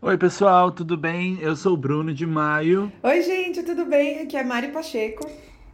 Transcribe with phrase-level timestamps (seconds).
[0.00, 1.38] Oi, pessoal, tudo bem?
[1.40, 2.92] Eu sou o Bruno de Maio.
[3.02, 4.20] Oi, gente, tudo bem?
[4.20, 5.28] Aqui é Mari Pacheco.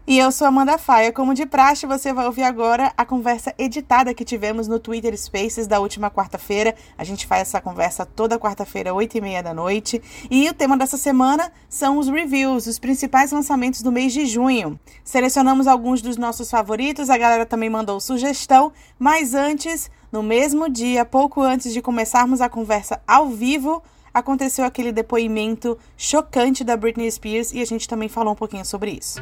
[0.06, 1.12] E eu sou Amanda Faia.
[1.12, 5.66] Como de praxe, você vai ouvir agora a conversa editada que tivemos no Twitter Spaces
[5.66, 6.74] da última quarta-feira.
[6.96, 10.00] A gente faz essa conversa toda quarta-feira, 8 e meia da noite.
[10.30, 14.80] E o tema dessa semana são os reviews, os principais lançamentos do mês de junho.
[15.04, 18.72] Selecionamos alguns dos nossos favoritos, a galera também mandou sugestão.
[18.98, 23.82] Mas antes, no mesmo dia, pouco antes de começarmos a conversa ao vivo,
[24.14, 28.92] aconteceu aquele depoimento chocante da Britney Spears e a gente também falou um pouquinho sobre
[28.92, 29.20] isso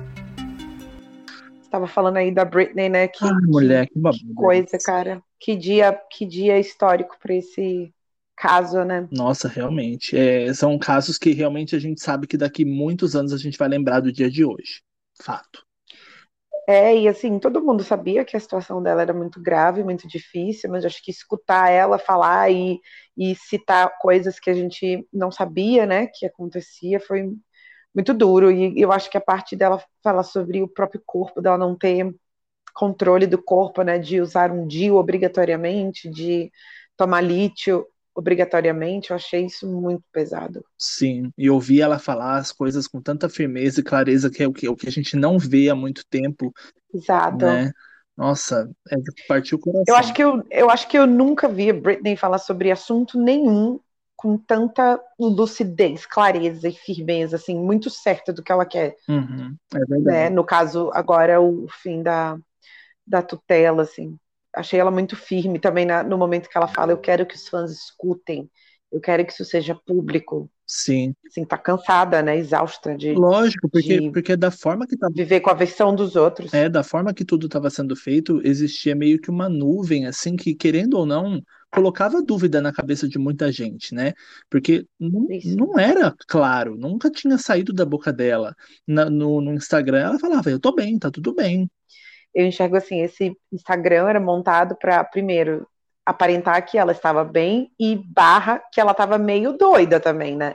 [1.73, 3.09] tava falando aí da Britney, né?
[3.09, 5.23] Que, Ai, mulher, que, que coisa, cara.
[5.41, 7.91] Que dia, que dia histórico para esse
[8.37, 9.09] caso, né?
[9.11, 10.17] Nossa, realmente.
[10.17, 13.69] É, são casos que realmente a gente sabe que daqui muitos anos a gente vai
[13.69, 14.83] lembrar do dia de hoje.
[15.21, 15.65] Fato.
[16.69, 20.71] É, e assim, todo mundo sabia que a situação dela era muito grave, muito difícil,
[20.71, 22.79] mas acho que escutar ela falar e,
[23.17, 27.31] e citar coisas que a gente não sabia, né, que acontecia, foi
[27.95, 28.51] muito duro.
[28.51, 32.15] E eu acho que a parte dela fala sobre o próprio corpo, dela não ter
[32.75, 33.99] controle do corpo, né?
[33.99, 36.51] De usar um DIU obrigatoriamente, de
[36.97, 40.63] tomar lítio obrigatoriamente, eu achei isso muito pesado.
[40.79, 44.53] Sim, e ouvir ela falar as coisas com tanta firmeza e clareza que é o
[44.53, 46.53] que, o que a gente não vê há muito tempo.
[46.93, 47.47] Exato.
[47.47, 47.73] Né?
[48.17, 48.97] Nossa, é,
[49.27, 49.85] partiu o coração.
[49.87, 53.19] Eu acho que eu, eu acho que eu nunca vi a Britney falar sobre assunto
[53.19, 53.81] nenhum
[54.23, 58.95] com tanta lucidez, clareza e firmeza, assim, muito certa do que ela quer.
[59.09, 60.31] Uhum, é né?
[60.31, 62.39] No caso, agora, o fim da,
[63.05, 64.17] da tutela, assim.
[64.55, 67.49] Achei ela muito firme também na, no momento que ela fala: Eu quero que os
[67.49, 68.49] fãs escutem,
[68.93, 70.49] eu quero que isso seja público.
[70.75, 71.15] Sim.
[71.27, 72.39] Assim, tá cansada, né?
[72.39, 73.13] Exausta de.
[73.13, 75.13] Lógico, porque, de porque da forma que tava.
[75.15, 76.55] Viver com a versão dos outros.
[76.55, 80.55] É, da forma que tudo estava sendo feito, existia meio que uma nuvem, assim, que,
[80.55, 84.15] querendo ou não, colocava dúvida na cabeça de muita gente, né?
[84.49, 88.57] Porque não, não era claro, nunca tinha saído da boca dela.
[88.89, 91.71] Na, no, no Instagram, ela falava: Eu tô bem, tá tudo bem.
[92.35, 95.67] Eu enxergo assim: esse Instagram era montado para, primeiro,
[96.07, 100.55] aparentar que ela estava bem e barra que ela estava meio doida também, né?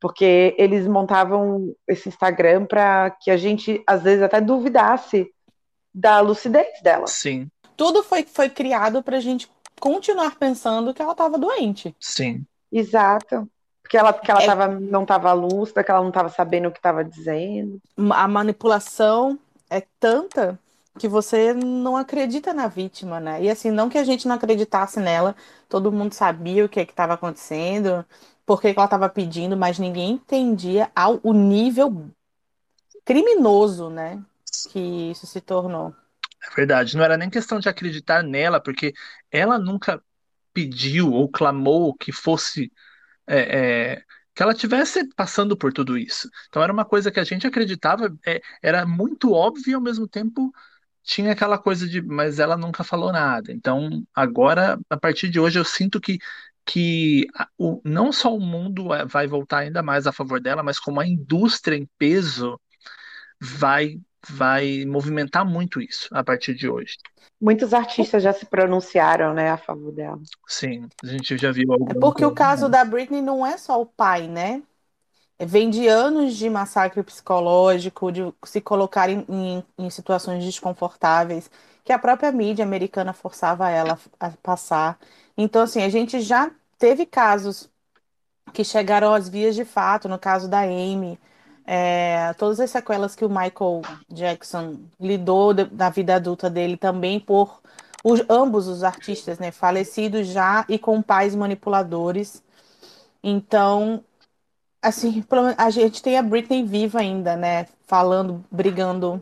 [0.00, 5.30] Porque eles montavam esse Instagram para que a gente às vezes até duvidasse
[5.94, 7.06] da lucidez dela.
[7.06, 7.50] Sim.
[7.76, 11.94] Tudo foi, foi criado para a gente continuar pensando que ela estava doente.
[12.00, 12.44] Sim.
[12.72, 13.48] Exato.
[13.82, 14.46] Porque ela, que ela é...
[14.46, 17.80] tava, não estava lúcida, que ela não estava sabendo o que estava dizendo.
[18.10, 19.38] A manipulação
[19.68, 20.58] é tanta
[20.98, 23.42] que você não acredita na vítima, né?
[23.42, 25.34] E assim, não que a gente não acreditasse nela,
[25.68, 28.04] todo mundo sabia o que estava acontecendo,
[28.50, 32.10] por que ela estava pedindo, mas ninguém entendia ao, o nível
[33.04, 34.20] criminoso, né?
[34.72, 35.94] Que isso se tornou.
[36.42, 38.92] É verdade, não era nem questão de acreditar nela, porque
[39.30, 40.02] ela nunca
[40.52, 42.72] pediu ou clamou que fosse.
[43.24, 44.02] É, é,
[44.34, 46.28] que ela tivesse passando por tudo isso.
[46.48, 50.08] Então era uma coisa que a gente acreditava, é, era muito óbvio e ao mesmo
[50.08, 50.52] tempo
[51.04, 53.52] tinha aquela coisa de, mas ela nunca falou nada.
[53.52, 56.18] Então agora, a partir de hoje, eu sinto que
[56.64, 57.26] que
[57.58, 61.00] o, não só o mundo é, vai voltar ainda mais a favor dela, mas como
[61.00, 62.60] a indústria em peso
[63.40, 66.96] vai vai movimentar muito isso a partir de hoje.
[67.40, 70.20] Muitos artistas já se pronunciaram, né, a favor dela.
[70.46, 71.90] Sim, a gente já viu algo.
[71.90, 74.62] É porque o caso da Britney não é só o pai, né?
[75.42, 81.50] Vem de anos de massacre psicológico, de se colocar em, em, em situações desconfortáveis,
[81.90, 84.96] que a própria mídia americana forçava ela a passar.
[85.36, 87.68] Então, assim, a gente já teve casos
[88.52, 91.18] que chegaram às vias de fato, no caso da Amy,
[91.66, 97.18] é, todas as sequelas que o Michael Jackson lidou de, da vida adulta dele também
[97.18, 97.60] por
[98.04, 102.40] os, ambos os artistas, né, falecidos já e com pais manipuladores.
[103.20, 104.04] Então,
[104.80, 105.24] assim,
[105.58, 109.20] a gente tem a Britney viva ainda, né, falando, brigando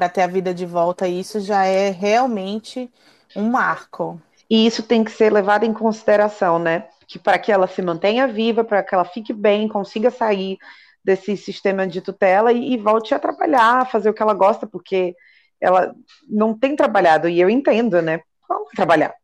[0.00, 2.90] para ter a vida de volta, e isso já é realmente
[3.36, 4.18] um marco.
[4.48, 6.88] E isso tem que ser levado em consideração, né?
[7.06, 10.56] Que para que ela se mantenha viva, para que ela fique bem, consiga sair
[11.04, 14.66] desse sistema de tutela e, e volte a trabalhar, a fazer o que ela gosta,
[14.66, 15.14] porque
[15.60, 15.94] ela
[16.26, 18.22] não tem trabalhado, e eu entendo, né?
[18.48, 19.14] Ela não vai trabalhar.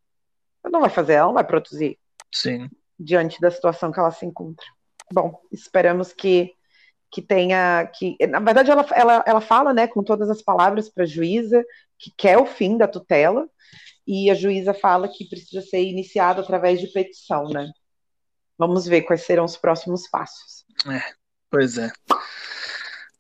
[0.62, 1.98] Ela não vai fazer, ela não vai produzir.
[2.30, 2.68] Sim.
[3.00, 4.66] Diante da situação que ela se encontra.
[5.10, 6.52] Bom, esperamos que
[7.16, 11.04] que tenha que na verdade ela, ela, ela fala né com todas as palavras para
[11.04, 11.64] a juíza
[11.98, 13.48] que quer o fim da tutela
[14.06, 17.70] e a juíza fala que precisa ser iniciado através de petição né
[18.58, 21.90] vamos ver quais serão os próximos passos é Pois é.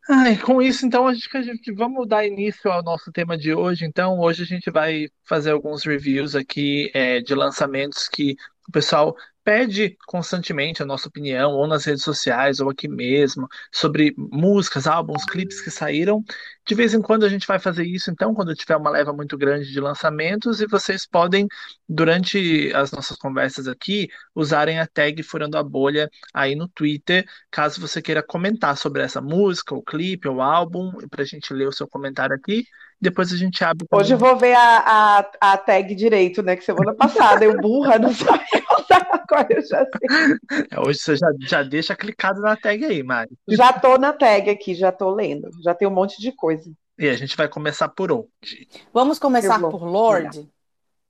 [0.08, 3.54] Ai, com isso, então, a gente, a gente vamos dar início ao nosso tema de
[3.54, 3.84] hoje.
[3.84, 8.36] Então, hoje a gente vai fazer alguns reviews aqui é, de lançamentos que
[8.68, 9.16] o pessoal
[9.46, 15.24] pede constantemente a nossa opinião, ou nas redes sociais, ou aqui mesmo, sobre músicas, álbuns,
[15.24, 16.24] clipes que saíram.
[16.66, 19.38] De vez em quando a gente vai fazer isso, então, quando tiver uma leva muito
[19.38, 21.46] grande de lançamentos, e vocês podem,
[21.88, 27.80] durante as nossas conversas aqui, usarem a tag Furando a Bolha aí no Twitter, caso
[27.80, 31.72] você queira comentar sobre essa música, o clipe, o álbum, para a gente ler o
[31.72, 32.64] seu comentário aqui.
[33.00, 33.86] Depois a gente abre.
[33.90, 36.56] Hoje eu vou ver a, a, a tag direito, né?
[36.56, 38.46] Que semana passada eu burra, não sabia
[39.12, 40.66] agora eu já sei.
[40.70, 43.30] É, hoje você já, já deixa clicado na tag aí, Mari.
[43.48, 45.50] Já tô na tag aqui, já tô lendo.
[45.62, 46.70] Já tem um monte de coisa.
[46.98, 48.68] E a gente vai começar por onde?
[48.92, 50.48] Vamos começar por Lorde?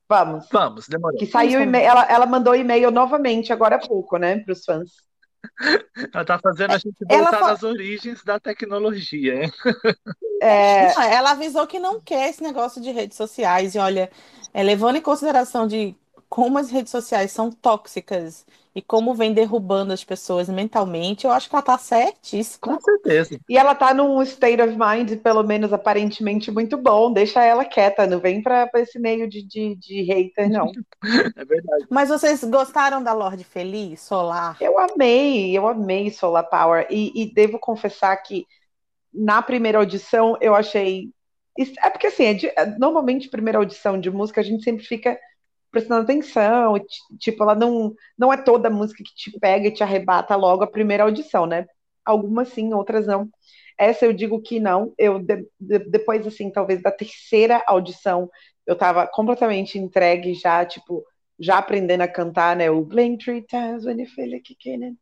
[0.09, 0.47] Vamos.
[0.51, 1.17] Vamos, demorou.
[1.17, 4.91] Que saiu e-mail, ela, ela mandou e-mail novamente agora há pouco, né, para os fãs.
[6.13, 7.47] Ela tá fazendo a gente voltar fa...
[7.47, 9.53] nas origens da tecnologia, hein?
[10.41, 10.93] É...
[10.93, 13.73] Não, ela avisou que não quer esse negócio de redes sociais.
[13.73, 14.11] E olha,
[14.53, 15.95] é, levando em consideração de
[16.29, 18.45] como as redes sociais são tóxicas
[18.77, 22.75] e como vem derrubando as pessoas mentalmente, eu acho que ela tá certíssima.
[22.75, 23.39] Com certeza.
[23.49, 27.11] E ela tá num state of mind, pelo menos aparentemente, muito bom.
[27.11, 30.71] Deixa ela quieta, não vem pra, pra esse meio de, de, de hater, não.
[31.35, 31.87] é verdade.
[31.89, 34.55] Mas vocês gostaram da Lorde Feliz, Solar?
[34.61, 36.85] Eu amei, eu amei Solar Power.
[36.91, 38.45] E, e devo confessar que
[39.11, 41.09] na primeira audição eu achei.
[41.83, 42.51] É porque assim, é de...
[42.77, 45.17] normalmente primeira audição de música a gente sempre fica
[45.77, 46.73] prestando atenção,
[47.19, 50.67] tipo, ela não, não é toda música que te pega e te arrebata logo a
[50.67, 51.67] primeira audição, né?
[52.03, 53.29] Algumas sim, outras não.
[53.77, 54.91] Essa eu digo que não.
[54.97, 58.27] Eu de, de, depois assim, talvez da terceira audição,
[58.65, 61.05] eu tava completamente entregue já, tipo,
[61.39, 62.71] já aprendendo a cantar, né?
[62.71, 64.97] O Blink Three Times When You Feel Like Kicking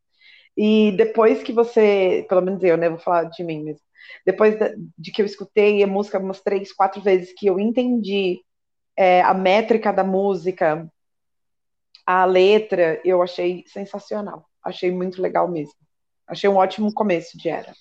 [0.58, 2.90] E depois que você, pelo menos eu, né?
[2.90, 3.82] Vou falar de mim mesmo.
[4.26, 4.56] Depois
[4.98, 8.42] de que eu escutei a música umas três, quatro vezes, que eu entendi
[8.98, 10.90] é, a métrica da música,
[12.06, 14.46] a letra, eu achei sensacional.
[14.64, 15.74] Achei muito legal mesmo.
[16.28, 17.74] Achei um ótimo começo de era.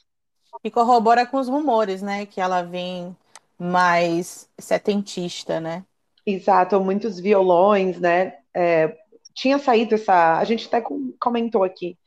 [0.62, 2.26] E corrobora com os rumores, né?
[2.26, 3.16] Que ela vem
[3.58, 5.84] mais setentista, né?
[6.26, 8.38] Exato, muitos violões, né?
[8.54, 8.96] É,
[9.34, 10.38] tinha saído essa.
[10.38, 10.82] A gente até
[11.18, 11.98] comentou aqui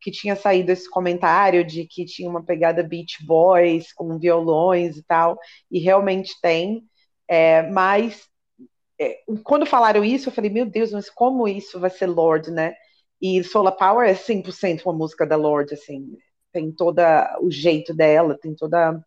[0.00, 5.02] que tinha saído esse comentário de que tinha uma pegada Beach Boys com violões e
[5.02, 5.38] tal,
[5.70, 6.84] e realmente tem.
[7.28, 8.28] É, mas
[8.98, 12.74] é, quando falaram isso, eu falei, meu Deus, mas como isso vai ser Lorde, né?
[13.20, 16.16] E Solar Power é 100% uma música da Lorde, assim,
[16.52, 18.98] tem toda o jeito dela, tem toda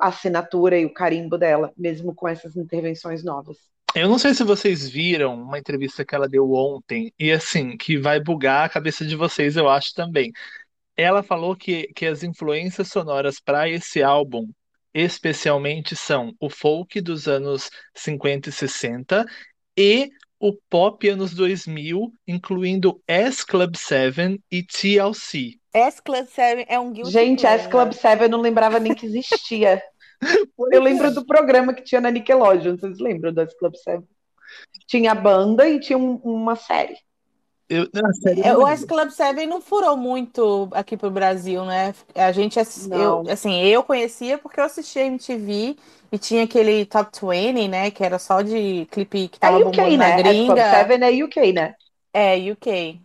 [0.00, 3.56] a assinatura e o carimbo dela, mesmo com essas intervenções novas.
[3.94, 7.98] Eu não sei se vocês viram uma entrevista que ela deu ontem, e assim, que
[7.98, 10.32] vai bugar a cabeça de vocês, eu acho também.
[10.96, 14.48] Ela falou que, que as influências sonoras para esse álbum
[14.94, 19.26] especialmente são o folk dos anos 50 e 60
[19.76, 25.58] e o pop anos 2000, incluindo S Club 7 e TLC.
[25.72, 29.06] S Club 7 é um guilty Gente, S Club 7 eu não lembrava nem que
[29.06, 29.80] existia.
[30.72, 31.10] eu lembro é.
[31.10, 34.04] do programa que tinha na Nickelodeon, vocês lembram do S Club 7?
[34.86, 36.96] Tinha banda e tinha um, uma série.
[37.72, 37.88] Eu,
[38.44, 41.94] é, o S Club 7 não furou muito aqui pro Brasil, né?
[42.14, 45.74] A gente, eu, assim, eu conhecia porque eu assistia MTV
[46.12, 47.90] e tinha aquele Top 20, né?
[47.90, 50.08] Que era só de clipe que tava é UK, bombando né?
[50.10, 50.60] na gringa.
[50.60, 51.74] S Club 7 é UK, né?
[52.12, 53.00] É, UK.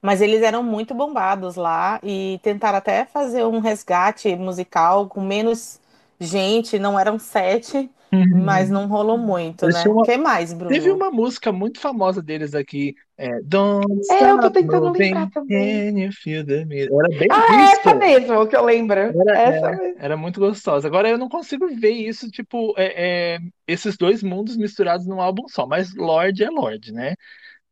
[0.00, 5.80] Mas eles eram muito bombados lá e tentaram até fazer um resgate musical com menos
[6.20, 7.90] gente, não eram sete.
[8.12, 8.44] Uhum.
[8.44, 9.84] Mas não rolou muito, né?
[9.88, 10.68] O que mais, Bruno?
[10.68, 15.88] Teve uma música muito famosa deles aqui, é Don't É, eu tô tentando lembrar também.
[16.84, 18.98] Era bem Ah, essa mesmo, que eu lembro.
[18.98, 19.96] Era, essa é, mesmo.
[19.98, 20.86] era muito gostosa.
[20.86, 25.48] Agora eu não consigo ver isso, tipo, é, é, esses dois mundos misturados num álbum
[25.48, 27.14] só, mas Lorde é Lorde, né?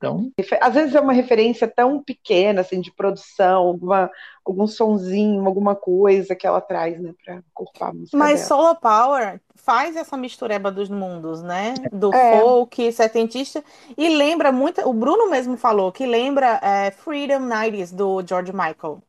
[0.01, 0.33] Então...
[0.63, 4.11] Às vezes é uma referência tão pequena, assim, de produção, alguma,
[4.43, 8.49] algum sonzinho, alguma coisa que ela traz, né, pra corpar a música Mas dela.
[8.49, 11.75] Solar Power faz essa mistureba dos mundos, né?
[11.93, 12.41] Do é.
[12.41, 13.63] folk, setentista,
[13.97, 19.03] e lembra muito, o Bruno mesmo falou, que lembra é, Freedom 90s, do George Michael.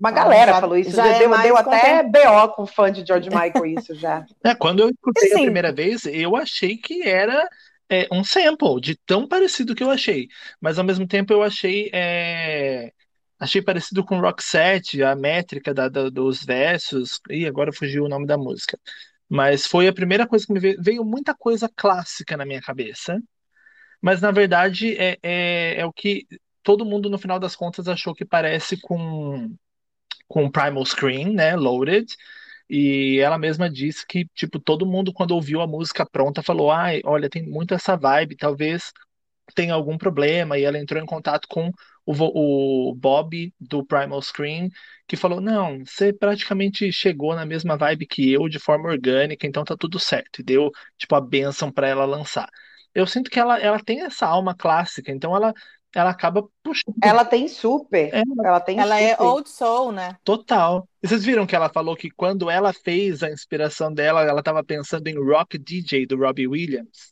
[0.00, 3.06] Uma galera já, falou isso, já, já é deu, deu até BO com fã de
[3.06, 4.24] George Michael isso já.
[4.42, 7.46] É, quando eu escutei assim, a primeira vez, eu achei que era
[7.90, 10.28] é, um sample de tão parecido que eu achei.
[10.60, 11.90] Mas ao mesmo tempo eu achei.
[11.92, 12.92] É,
[13.38, 17.20] achei parecido com Roxette, a métrica da, da, dos versos.
[17.30, 18.78] E agora fugiu o nome da música.
[19.28, 20.82] Mas foi a primeira coisa que me veio.
[20.82, 23.20] Veio muita coisa clássica na minha cabeça.
[24.00, 26.26] Mas na verdade é, é, é o que
[26.62, 29.54] todo mundo no final das contas achou que parece com
[30.28, 32.06] com Primal Screen, né, Loaded,
[32.70, 37.00] e ela mesma disse que, tipo, todo mundo, quando ouviu a música pronta, falou: ai,
[37.04, 38.92] olha, tem muito essa vibe, talvez
[39.54, 41.70] tem algum problema e ela entrou em contato com
[42.06, 44.68] o, o Bob do Primal Screen,
[45.06, 49.64] que falou: Não, você praticamente chegou na mesma vibe que eu, de forma orgânica, então
[49.64, 50.40] tá tudo certo.
[50.40, 52.48] E deu, tipo, a benção para ela lançar.
[52.94, 55.52] Eu sinto que ela, ela tem essa alma clássica, então ela,
[55.94, 56.94] ela acaba puxando.
[57.02, 58.14] Ela tem super.
[58.14, 59.24] É, ela tem ela é super.
[59.24, 60.16] é old soul, né?
[60.24, 60.88] Total.
[61.02, 64.62] E vocês viram que ela falou que quando ela fez a inspiração dela, ela estava
[64.62, 67.10] pensando em Rock DJ do Robbie Williams.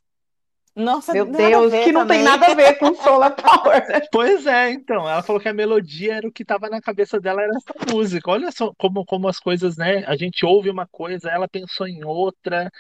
[0.79, 2.19] Nossa, meu Deus, que não também.
[2.19, 3.83] tem nada a ver com Solar Power.
[4.13, 5.09] Pois é, então.
[5.09, 8.31] Ela falou que a melodia era o que estava na cabeça dela, era essa música.
[8.31, 10.05] Olha só como, como as coisas, né?
[10.07, 12.71] A gente ouve uma coisa, ela pensou em outra.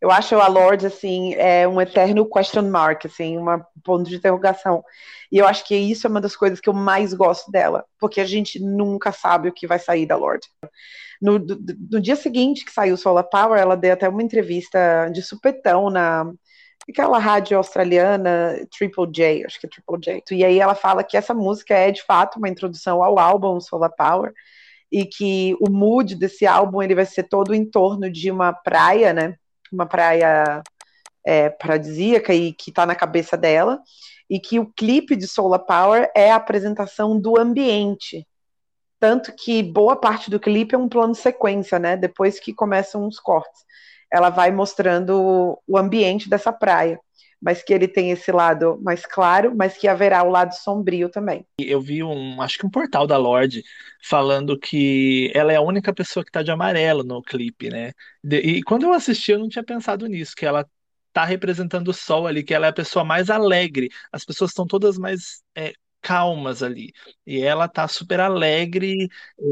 [0.00, 3.44] Eu acho a Lorde, assim, é um eterno question mark, assim, um
[3.84, 4.82] ponto de interrogação.
[5.30, 8.20] E eu acho que isso é uma das coisas que eu mais gosto dela, porque
[8.20, 10.48] a gente nunca sabe o que vai sair da Lorde.
[11.20, 15.90] No, no dia seguinte que saiu Solar Power, ela deu até uma entrevista de supetão
[15.90, 16.32] na
[16.88, 20.34] aquela rádio australiana Triple J, acho que é Triple J.
[20.34, 23.92] E aí ela fala que essa música é de fato uma introdução ao álbum Solar
[23.96, 24.32] Power
[24.90, 29.12] e que o mood desse álbum ele vai ser todo em torno de uma praia,
[29.12, 29.36] né?
[29.72, 30.62] Uma praia
[31.24, 33.80] é, paradisíaca e que está na cabeça dela
[34.28, 38.26] e que o clipe de Solar Power é a apresentação do ambiente
[39.00, 41.96] tanto que boa parte do clipe é um plano sequência, né?
[41.96, 43.64] Depois que começam os cortes.
[44.12, 47.00] Ela vai mostrando o ambiente dessa praia,
[47.40, 51.46] mas que ele tem esse lado mais claro, mas que haverá o lado sombrio também.
[51.58, 53.62] Eu vi um, acho que um portal da Lorde
[54.02, 57.92] falando que ela é a única pessoa que tá de amarelo no clipe, né?
[58.24, 60.66] e quando eu assisti, eu não tinha pensado nisso, que ela
[61.12, 63.88] tá representando o sol ali, que ela é a pessoa mais alegre.
[64.12, 66.92] As pessoas estão todas mais é, calmas ali.
[67.26, 69.08] E ela tá super alegre.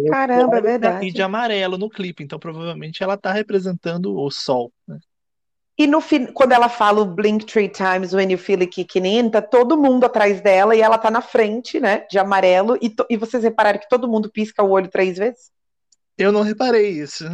[0.09, 1.07] Caramba, é verdade.
[1.07, 2.23] E de amarelo no clipe.
[2.23, 4.73] Então, provavelmente, ela tá representando o sol.
[4.87, 4.99] Né?
[5.78, 9.06] E no fim, quando ela fala o blink three times when you feel it kicking
[9.06, 12.76] in, tá todo mundo atrás dela e ela tá na frente, né, de amarelo.
[12.82, 15.52] E, e vocês repararam que todo mundo pisca o olho três vezes?
[16.18, 17.25] Eu não reparei isso.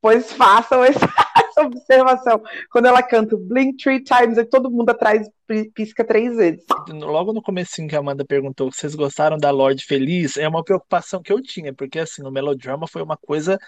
[0.00, 1.04] Pois façam essa,
[1.36, 2.40] essa observação.
[2.70, 5.28] Quando ela canta Blink Three Times, e todo mundo atrás
[5.74, 6.64] pisca três vezes.
[6.88, 10.62] Logo no comecinho que a Amanda perguntou se vocês gostaram da Lorde Feliz, é uma
[10.62, 13.58] preocupação que eu tinha, porque assim, o melodrama foi uma coisa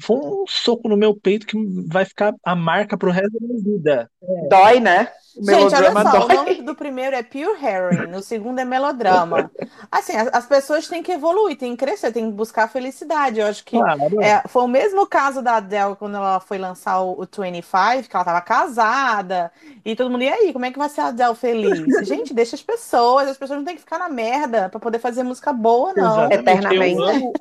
[0.00, 1.56] foi um soco no meu peito que
[1.86, 4.10] vai ficar a marca pro resto da minha vida.
[4.22, 4.48] É.
[4.48, 5.08] Dói, né?
[5.36, 6.36] O Gente, olha só, dói.
[6.36, 9.50] o nome do primeiro é Pure Heroin, no segundo é melodrama.
[9.90, 13.40] Assim, as, as, pessoas têm que evoluir, têm que crescer, têm que buscar felicidade.
[13.40, 13.76] Eu acho que
[14.20, 18.14] é, foi o mesmo caso da Adele quando ela foi lançar o, o 25, que
[18.14, 19.50] ela tava casada,
[19.84, 21.78] e todo mundo, e aí, como é que vai ser a Adele feliz?
[22.06, 25.22] Gente, deixa as pessoas, as pessoas não têm que ficar na merda pra poder fazer
[25.22, 26.30] música boa, não.
[26.30, 26.34] Exatamente.
[26.34, 27.32] Eternamente.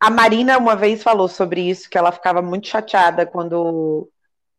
[0.00, 4.08] A Marina uma vez falou sobre isso, que ela ficava muito chateada quando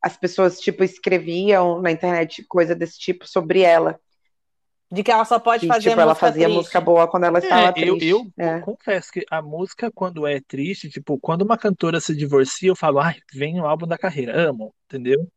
[0.02, 4.00] as pessoas, tipo, escreviam na internet coisa desse tipo sobre ela.
[4.92, 6.58] De que ela só pode que, fazer tipo, ela fazia triste.
[6.58, 8.08] música boa quando ela estava é, triste.
[8.08, 8.60] Eu, eu é.
[8.62, 13.00] confesso que a música, quando é triste, tipo, quando uma cantora se divorcia, eu falo,
[13.00, 14.50] ai, vem o álbum da carreira.
[14.50, 15.32] Amo, entendeu?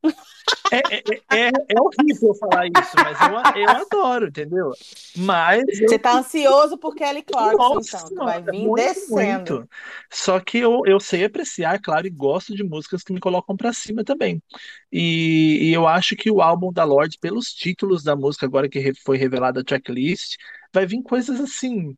[0.72, 4.72] É, é, é, é, horrível falar isso, mas eu, eu adoro, entendeu?
[5.14, 5.62] Mas.
[5.78, 8.24] Você tá ansioso por Kelly Clarkson, Nossa, então.
[8.24, 9.54] vai vir muito, descendo.
[9.56, 9.70] Muito.
[10.10, 13.74] Só que eu, eu sei apreciar, claro, e gosto de músicas que me colocam para
[13.74, 14.42] cima também.
[14.90, 18.94] E, e, eu acho que o álbum da Lorde, pelos títulos da música, agora que
[18.94, 20.36] foi revelada a tracklist,
[20.72, 21.94] vai vir coisas assim,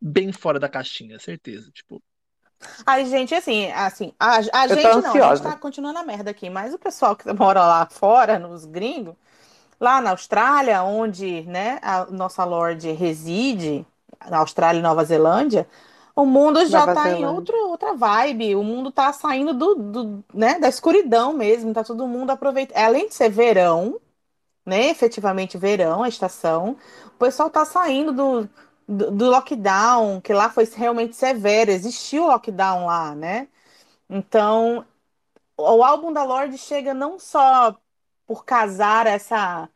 [0.00, 1.68] bem fora da caixinha, certeza.
[1.72, 2.00] Tipo,
[2.86, 6.50] Ai, gente, assim, assim, a, a gente não, a gente tá continuando a merda aqui,
[6.50, 9.14] mas o pessoal que mora lá fora, nos gringos,
[9.80, 13.86] lá na Austrália, onde, né, a nossa Lorde reside,
[14.30, 15.68] na Austrália e Nova Zelândia,
[16.16, 17.22] o mundo já Nova tá Zelândia.
[17.22, 21.84] em outro, outra vibe, o mundo tá saindo do, do, né, da escuridão mesmo, tá
[21.84, 24.00] todo mundo aproveitando, além de ser verão,
[24.66, 28.48] né, efetivamente verão, a estação, o pessoal tá saindo do
[28.86, 33.48] do, do lockdown, que lá foi realmente severo, existiu lockdown lá, né?
[34.08, 34.84] Então,
[35.56, 37.76] o álbum da Lorde chega não só
[38.26, 39.68] por casar essa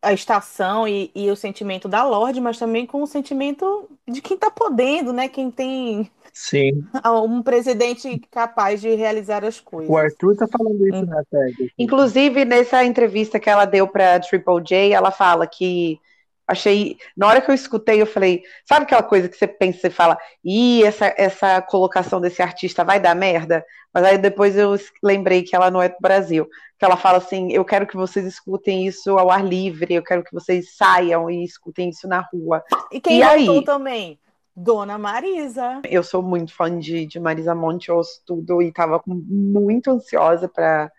[0.00, 4.36] a estação e, e, o sentimento da Lorde, mas também com o sentimento de quem
[4.36, 5.28] está podendo, né?
[5.28, 6.84] Quem tem Sim.
[7.26, 9.90] um presidente capaz de realizar as coisas.
[9.90, 11.72] O Arthur está falando isso na tag.
[11.76, 16.00] Inclusive, nessa entrevista que ela deu para Triple J, ela fala que
[16.48, 19.90] Achei, na hora que eu escutei, eu falei, sabe aquela coisa que você pensa e
[19.90, 23.62] fala, ih, essa, essa colocação desse artista vai dar merda?
[23.92, 26.48] Mas aí depois eu lembrei que ela não é do Brasil.
[26.78, 30.24] Que ela fala assim, eu quero que vocês escutem isso ao ar livre, eu quero
[30.24, 32.64] que vocês saiam e escutem isso na rua.
[32.90, 34.18] E quem e aí, também?
[34.56, 35.82] Dona Marisa.
[35.84, 40.48] Eu sou muito fã de, de Marisa Monte, eu ouço tudo e tava muito ansiosa
[40.48, 40.90] para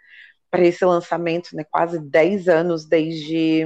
[0.52, 1.64] para esse lançamento, né?
[1.64, 3.66] Quase 10 anos desde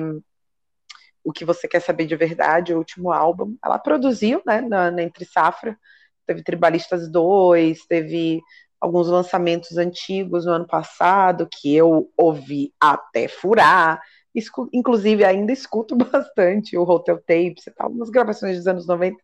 [1.24, 3.56] o que você quer saber de verdade, o último álbum.
[3.64, 5.78] Ela produziu, né, na, na Entre Safra,
[6.26, 8.42] teve Tribalistas 2, teve
[8.80, 14.02] alguns lançamentos antigos no ano passado que eu ouvi até furar.
[14.36, 19.18] Escu inclusive, ainda escuto bastante o Hotel Tapes e tal, umas gravações dos anos 90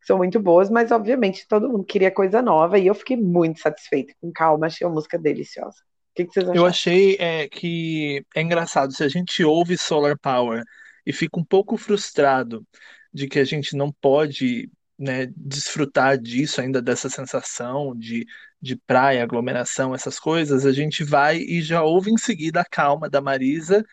[0.00, 3.60] que são muito boas, mas obviamente todo mundo queria coisa nova e eu fiquei muito
[3.60, 5.76] satisfeita com calma, achei a música deliciosa.
[6.10, 6.60] O que, que vocês acharam?
[6.60, 10.62] Eu achei é, que é engraçado, se a gente ouve Solar Power
[11.06, 12.66] e fica um pouco frustrado
[13.12, 18.26] de que a gente não pode né, desfrutar disso ainda, dessa sensação de,
[18.60, 23.08] de praia, aglomeração, essas coisas, a gente vai e já ouve em seguida a calma
[23.08, 23.84] da Marisa,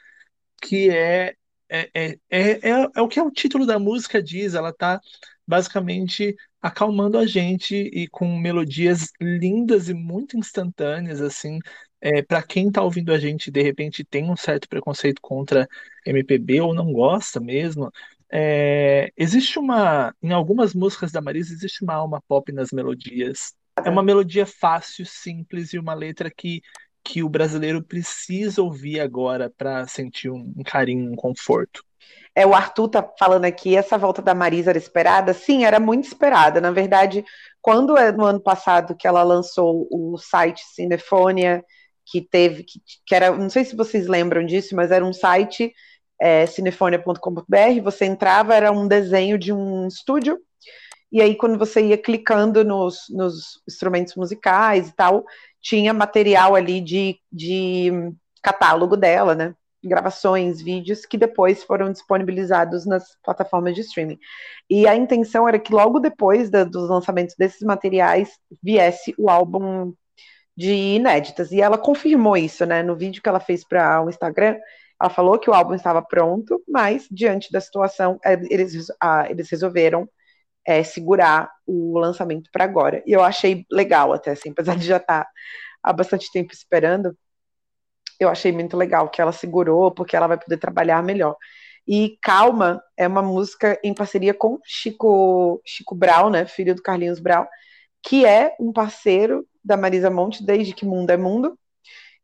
[0.61, 1.35] que é,
[1.69, 4.99] é, é, é, é, é o que é o título da música diz, ela está
[5.45, 11.59] basicamente acalmando a gente e com melodias lindas e muito instantâneas, assim,
[12.03, 15.69] é, para quem está ouvindo a gente de repente tem um certo preconceito contra
[16.05, 17.89] MPB ou não gosta mesmo,
[18.29, 20.13] é, existe uma.
[20.21, 23.53] Em algumas músicas da Marisa, existe uma alma pop nas melodias.
[23.77, 26.61] É uma melodia fácil, simples e uma letra que,
[27.01, 31.85] que o brasileiro precisa ouvir agora para sentir um, um carinho, um conforto.
[32.35, 35.33] É, o Arthur tá falando aqui, essa volta da Marisa era esperada?
[35.33, 36.59] Sim, era muito esperada.
[36.59, 37.23] Na verdade,
[37.61, 41.63] quando é no ano passado que ela lançou o site Cinefonia,
[42.05, 45.73] que teve, que, que era, não sei se vocês lembram disso, mas era um site
[46.19, 50.39] é, cinefonia.com.br, você entrava, era um desenho de um estúdio,
[51.11, 55.25] e aí quando você ia clicando nos, nos instrumentos musicais e tal,
[55.61, 57.91] tinha material ali de, de
[58.41, 59.55] catálogo dela, né?
[59.83, 64.17] gravações, vídeos que depois foram disponibilizados nas plataformas de streaming.
[64.69, 69.93] E a intenção era que logo depois da, dos lançamentos desses materiais viesse o álbum
[70.55, 71.51] de inéditas.
[71.51, 72.83] E ela confirmou isso, né?
[72.83, 74.57] No vídeo que ela fez para o Instagram,
[75.01, 79.49] ela falou que o álbum estava pronto, mas diante da situação, é, eles, ah, eles
[79.49, 80.07] resolveram
[80.65, 83.03] é, segurar o lançamento para agora.
[83.05, 85.29] E eu achei legal até, assim, apesar de já estar tá
[85.83, 87.17] há bastante tempo esperando,
[88.19, 91.35] eu achei muito legal que ela segurou, porque ela vai poder trabalhar melhor.
[91.87, 97.19] E Calma é uma música em parceria com Chico, Chico Brau, né, filho do Carlinhos
[97.19, 97.47] Brau,
[98.01, 101.57] que é um parceiro da Marisa Monte desde que Mundo é Mundo.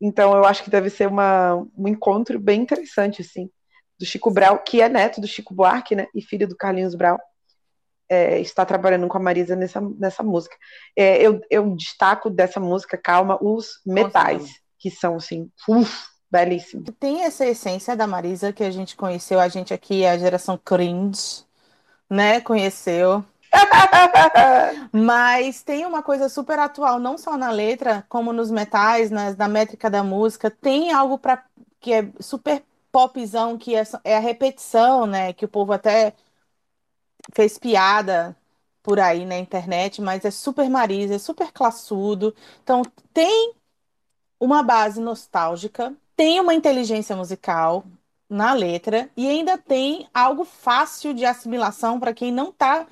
[0.01, 3.49] Então eu acho que deve ser uma, um encontro bem interessante, assim,
[3.99, 7.19] do Chico Brau, que é neto do Chico Buarque, né, e filho do Carlinhos Brau,
[8.09, 10.55] é, está trabalhando com a Marisa nessa, nessa música.
[10.95, 14.41] É, eu, eu destaco dessa música, Calma, os metais.
[14.41, 16.89] Nossa, que são assim, uf, belíssimos.
[16.99, 20.57] Tem essa essência da Marisa que a gente conheceu, a gente aqui é a geração
[20.57, 21.43] cringe,
[22.09, 22.39] né?
[22.41, 23.23] Conheceu.
[24.91, 29.47] Mas tem uma coisa super atual, não só na letra, como nos metais, nas, na
[29.47, 30.49] métrica da música.
[30.51, 31.43] Tem algo para
[31.79, 35.33] que é super popzão, que é, é a repetição, né?
[35.33, 36.13] Que o povo até
[37.33, 38.35] fez piada
[38.81, 42.33] por aí na internet, mas é super Marisa, é super classudo.
[42.63, 42.81] Então
[43.13, 43.53] tem
[44.39, 47.83] uma base nostálgica, tem uma inteligência musical
[48.29, 52.87] na letra e ainda tem algo fácil de assimilação para quem não está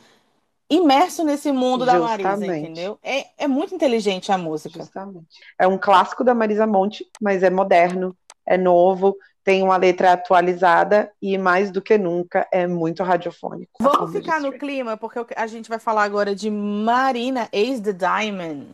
[0.69, 2.23] imerso nesse mundo Justamente.
[2.23, 2.99] da Marisa, entendeu?
[3.01, 4.80] É, é muito inteligente a música.
[4.80, 5.39] Justamente.
[5.58, 11.10] É um clássico da Marisa Monte, mas é moderno, é novo, tem uma letra atualizada
[11.21, 13.71] e mais do que nunca é muito radiofônico.
[13.80, 18.67] Vamos ficar no clima, porque a gente vai falar agora de Marina Ace the Diamond.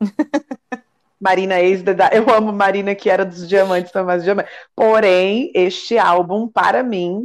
[1.20, 4.52] Marina ex eu amo Marina que era dos diamantes, não mais diamantes.
[4.74, 7.24] Porém, este álbum para mim,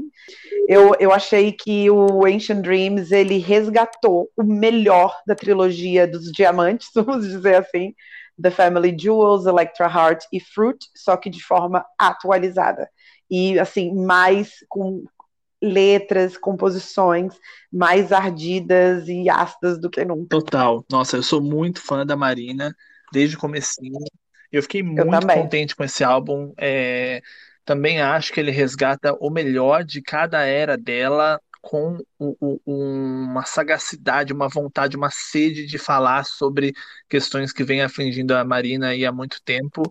[0.67, 6.89] eu, eu achei que o Ancient Dreams ele resgatou o melhor da trilogia dos diamantes,
[6.95, 7.93] vamos dizer assim,
[8.41, 12.89] The Family Jewels, Electra Heart e Fruit, só que de forma atualizada.
[13.29, 15.03] E assim, mais com
[15.61, 17.33] letras, composições
[17.71, 20.27] mais ardidas e ácidas do que nunca.
[20.29, 20.83] Total.
[20.91, 22.75] Nossa, eu sou muito fã da Marina
[23.13, 23.99] desde o comecinho.
[24.51, 25.41] Eu fiquei eu muito também.
[25.41, 26.51] contente com esse álbum.
[26.57, 27.21] É,
[27.63, 33.45] também acho que ele resgata o melhor de cada era dela com o, o, uma
[33.45, 36.73] sagacidade, uma vontade, uma sede de falar sobre
[37.07, 39.83] questões que vem afligindo a Marina há muito tempo.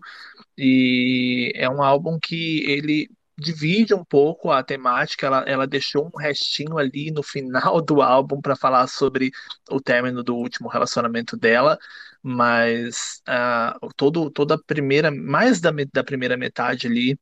[0.55, 6.19] E é um álbum que ele divide um pouco a temática, ela, ela deixou um
[6.19, 9.31] restinho ali no final do álbum para falar sobre
[9.71, 11.79] o término do último relacionamento dela,
[12.23, 17.19] mas uh, todo, toda a primeira, mais da, da primeira metade ali,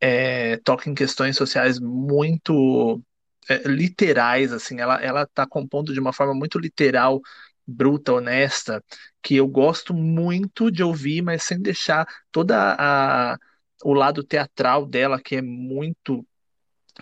[0.00, 3.02] é, toca em questões sociais muito
[3.48, 7.20] é, literais, assim, ela, ela tá compondo de uma forma muito literal,
[7.66, 8.82] bruta, honesta,
[9.22, 13.38] que eu gosto muito de ouvir, mas sem deixar toda a
[13.82, 16.26] o lado teatral dela, que é muito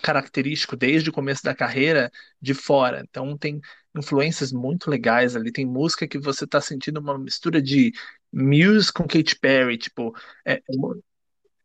[0.02, 3.02] característico desde o começo da carreira de fora.
[3.08, 3.60] Então tem
[3.98, 5.52] influências muito legais ali.
[5.52, 7.92] Tem música que você está sentindo uma mistura de
[8.32, 10.62] Muse com Katy Perry, tipo, é,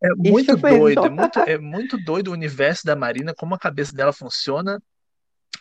[0.03, 3.95] é muito doido, é muito, é muito doido o universo da Marina, como a cabeça
[3.95, 4.81] dela funciona.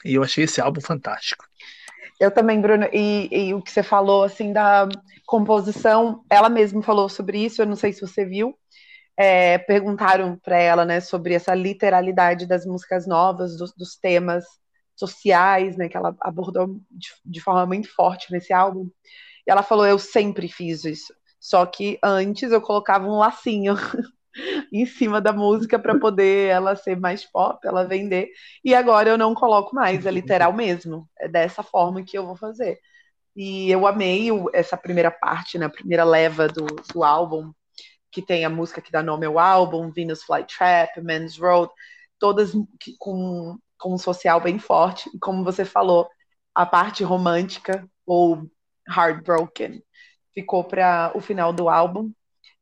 [0.04, 1.44] E eu achei esse álbum fantástico.
[2.18, 4.88] Eu também, Bruno, e, e, o que você falou assim da
[5.26, 8.56] composição, ela mesma falou sobre isso, eu não sei se você viu,
[9.16, 14.44] é, perguntaram para ela, né, sobre essa literalidade das músicas novas, dos, dos temas
[14.96, 18.88] sociais, né, que ela abordou de, de, forma muito forte nesse álbum.
[19.46, 23.74] E ela falou: Eu sempre fiz isso, só que antes eu colocava um lacinho
[24.72, 28.28] em cima da música para poder ela ser mais pop, ela vender.
[28.64, 31.08] E agora eu não coloco mais, é literal mesmo.
[31.18, 32.78] É dessa forma que eu vou fazer.
[33.34, 37.52] E eu amei essa primeira parte, né, a primeira leva do, do álbum
[38.12, 41.72] que tem a música que dá nome ao álbum, Venus Flytrap, Men's Road,
[42.18, 42.52] todas
[42.98, 45.10] com, com um social bem forte.
[45.12, 46.08] E como você falou,
[46.54, 48.48] a parte romântica ou
[48.88, 49.82] heartbroken
[50.32, 52.12] ficou para o final do álbum.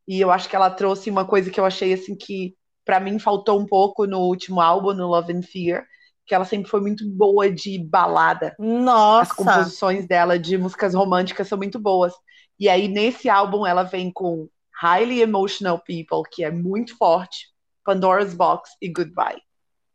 [0.09, 3.19] E eu acho que ela trouxe uma coisa que eu achei assim que para mim
[3.19, 5.85] faltou um pouco no último álbum, no Love and Fear,
[6.27, 8.57] que ela sempre foi muito boa de balada.
[8.59, 9.31] Nossa.
[9.31, 12.15] As composições dela de músicas românticas são muito boas.
[12.59, 14.49] E aí nesse álbum ela vem com
[14.83, 17.49] Highly Emotional People, que é muito forte,
[17.85, 19.43] Pandora's Box e Goodbye.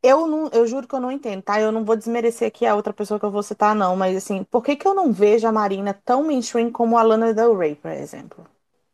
[0.06, 1.60] Eu, não, eu juro que eu não entendo, tá?
[1.60, 4.44] Eu não vou desmerecer aqui a outra pessoa que eu vou citar, não, mas assim,
[4.44, 7.74] por que, que eu não vejo a Marina tão mainstream como a Lana Del Rey,
[7.74, 8.46] por exemplo?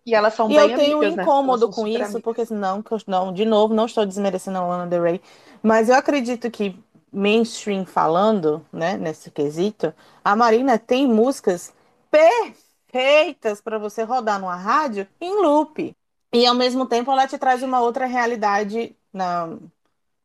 [0.06, 1.22] E elas são e bem eu tenho amigas, um né?
[1.22, 2.22] incômodo com isso, amigas.
[2.22, 5.20] porque senão, não, de novo, não estou desmerecendo a Lana Del Rey,
[5.62, 6.76] mas eu acredito que
[7.12, 9.92] mainstream falando, né, nesse quesito,
[10.24, 11.72] a Marina tem músicas
[12.10, 15.96] perfeitas feitas para você rodar numa rádio em loop.
[16.32, 19.56] E ao mesmo tempo ela te traz uma outra realidade na,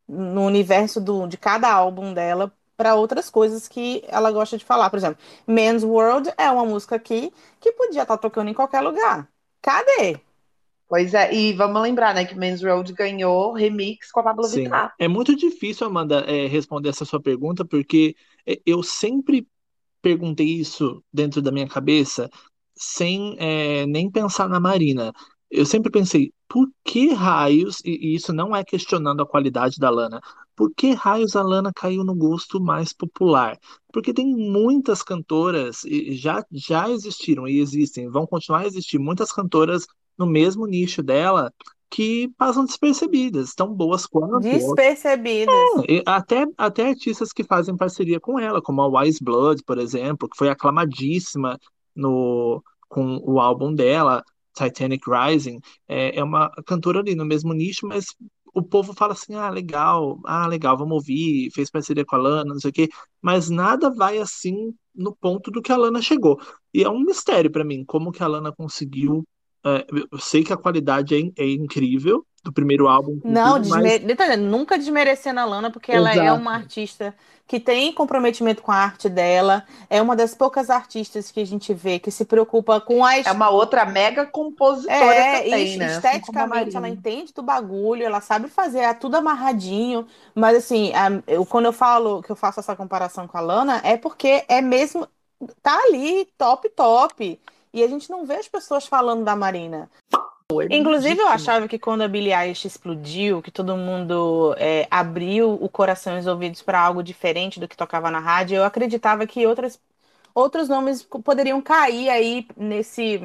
[0.07, 4.89] no universo do, de cada álbum dela para outras coisas que ela gosta de falar.
[4.89, 5.17] Por exemplo,
[5.47, 9.27] Men's World é uma música aqui que podia estar tá tocando em qualquer lugar.
[9.61, 10.19] Cadê?
[10.87, 14.63] Pois é, e vamos lembrar, né, que Men's World ganhou remix com a Pablo Sim.
[14.63, 14.95] Vittar.
[14.97, 18.15] É muito difícil, Amanda, é, responder essa sua pergunta, porque
[18.45, 19.45] é, eu sempre
[20.01, 22.29] perguntei isso dentro da minha cabeça
[22.73, 25.11] sem é, nem pensar na Marina.
[25.49, 30.19] Eu sempre pensei, por que raios, e isso não é questionando a qualidade da Lana,
[30.55, 33.57] por que raios a Lana caiu no gosto mais popular?
[33.91, 35.81] Porque tem muitas cantoras,
[36.11, 39.85] já, já existiram e existem, vão continuar a existir muitas cantoras
[40.17, 41.53] no mesmo nicho dela
[41.89, 44.39] que passam despercebidas, tão boas quanto.
[44.39, 45.55] Despercebidas.
[45.87, 50.27] É, até, até artistas que fazem parceria com ela, como a Wise Blood, por exemplo,
[50.27, 51.57] que foi aclamadíssima
[51.95, 54.23] no, com o álbum dela,
[54.57, 58.05] Titanic Rising, é, é uma cantora ali no mesmo nicho, mas
[58.53, 62.53] o povo fala assim, ah, legal, ah, legal, vamos ouvir, fez parceria com a Lana,
[62.53, 62.89] não sei o quê,
[63.21, 66.39] mas nada vai assim no ponto do que a Lana chegou.
[66.73, 69.23] E é um mistério para mim, como que a Lana conseguiu.
[69.63, 73.19] É, eu sei que a qualidade é, é incrível do primeiro álbum.
[73.23, 74.39] Não, mas...
[74.39, 76.17] nunca desmerecendo a Lana, porque Exato.
[76.17, 77.13] ela é uma artista
[77.47, 79.63] que tem comprometimento com a arte dela.
[79.89, 83.25] É uma das poucas artistas que a gente vê que se preocupa com as.
[83.25, 85.93] É uma outra mega compositora é, também, né?
[85.93, 90.05] Esteticamente, assim ela entende do bagulho, ela sabe fazer é tudo amarradinho.
[90.35, 93.81] Mas assim, a, eu, quando eu falo que eu faço essa comparação com a Lana,
[93.83, 95.07] é porque é mesmo.
[95.61, 97.39] Tá ali, top, top.
[97.73, 99.89] E a gente não vê as pessoas falando da Marina.
[100.71, 105.67] Inclusive, eu achava que quando a Billie Eilish explodiu, que todo mundo é, abriu o
[105.67, 109.45] coração e os ouvidos para algo diferente do que tocava na rádio, eu acreditava que
[109.45, 109.77] outras,
[110.33, 113.21] outros nomes poderiam cair aí nesse,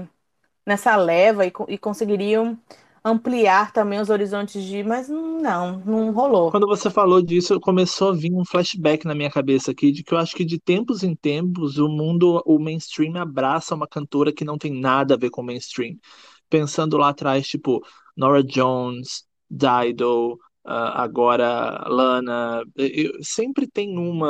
[0.67, 2.59] nessa leva e, e conseguiriam
[3.05, 6.51] ampliar também os horizontes de, mas não, não rolou.
[6.51, 10.13] Quando você falou disso, começou a vir um flashback na minha cabeça aqui de que
[10.13, 14.45] eu acho que de tempos em tempos o mundo, o mainstream abraça uma cantora que
[14.45, 15.97] não tem nada a ver com o mainstream
[16.53, 17.83] pensando lá atrás, tipo,
[18.15, 24.29] Nora Jones, Dido, uh, agora Lana, eu, sempre tem uma.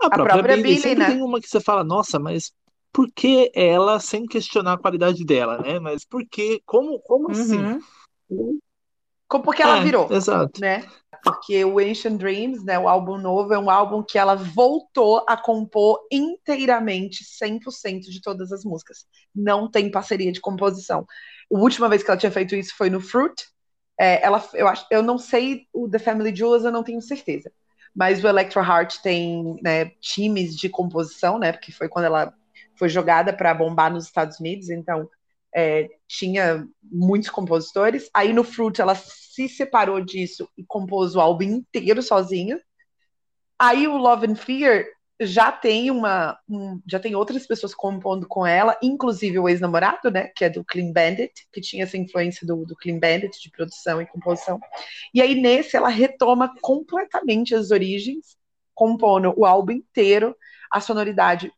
[0.00, 1.10] A, a própria, própria Billie, sempre né?
[1.10, 2.52] tem uma que você fala, nossa, mas
[2.92, 5.80] por que ela, sem questionar a qualidade dela, né?
[5.80, 7.58] Mas por que, como, como assim?
[7.58, 7.80] uhum.
[8.30, 8.60] assim?
[9.26, 10.60] Como porque ela é, virou, exato.
[10.60, 10.86] né?
[11.22, 15.36] Porque o Ancient Dreams, né, o álbum novo, é um álbum que ela voltou a
[15.36, 19.06] compor inteiramente, 100% de todas as músicas.
[19.34, 21.06] Não tem parceria de composição.
[21.52, 23.34] A última vez que ela tinha feito isso foi no Fruit.
[23.98, 27.52] É, ela, eu, acho, eu não sei o The Family Jewels, eu não tenho certeza.
[27.94, 31.52] Mas o Electro Heart tem né, times de composição, né?
[31.52, 32.32] Porque foi quando ela
[32.76, 35.08] foi jogada para bombar nos Estados Unidos, então
[35.54, 38.08] é, tinha muitos compositores.
[38.14, 42.60] Aí no Fruit ela se separou disso e compôs o álbum inteiro sozinha.
[43.58, 44.86] Aí o Love and Fear
[45.20, 50.30] já tem uma, um, já tem outras pessoas compondo com ela, inclusive o ex-namorado, né,
[50.34, 54.00] que é do Clean Bandit, que tinha essa influência do, do Clean Bandit de produção
[54.00, 54.58] e composição.
[55.12, 58.38] E aí nesse ela retoma completamente as origens,
[58.74, 60.34] compondo o álbum inteiro,
[60.72, 61.52] a sonoridade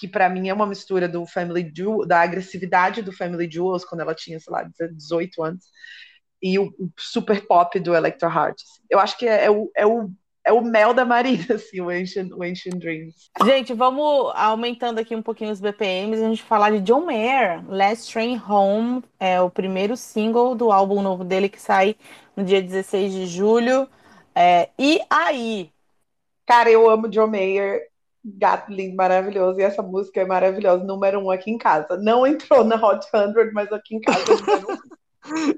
[0.00, 4.00] que para mim é uma mistura do Family Jewels, da agressividade do Family Jewels quando
[4.00, 5.66] ela tinha, sei lá, 18 anos,
[6.42, 8.62] e o, o super pop do Electro Heart.
[8.88, 10.10] Eu acho que é, é, o, é o
[10.42, 13.30] é o mel da Marina, assim, o Ancient, o Ancient Dreams.
[13.44, 18.10] Gente, vamos aumentando aqui um pouquinho os BPMs, a gente falar de John Mayer, Last
[18.10, 21.94] Train Home, é o primeiro single do álbum novo dele que sai
[22.34, 23.86] no dia 16 de julho.
[24.34, 25.70] É, e aí?
[26.46, 27.89] Cara, eu amo John Mayer,
[28.24, 31.96] gato lindo, maravilhoso, e essa música é maravilhosa, número um aqui em casa.
[31.96, 34.24] Não entrou na Hot 100, mas aqui em casa.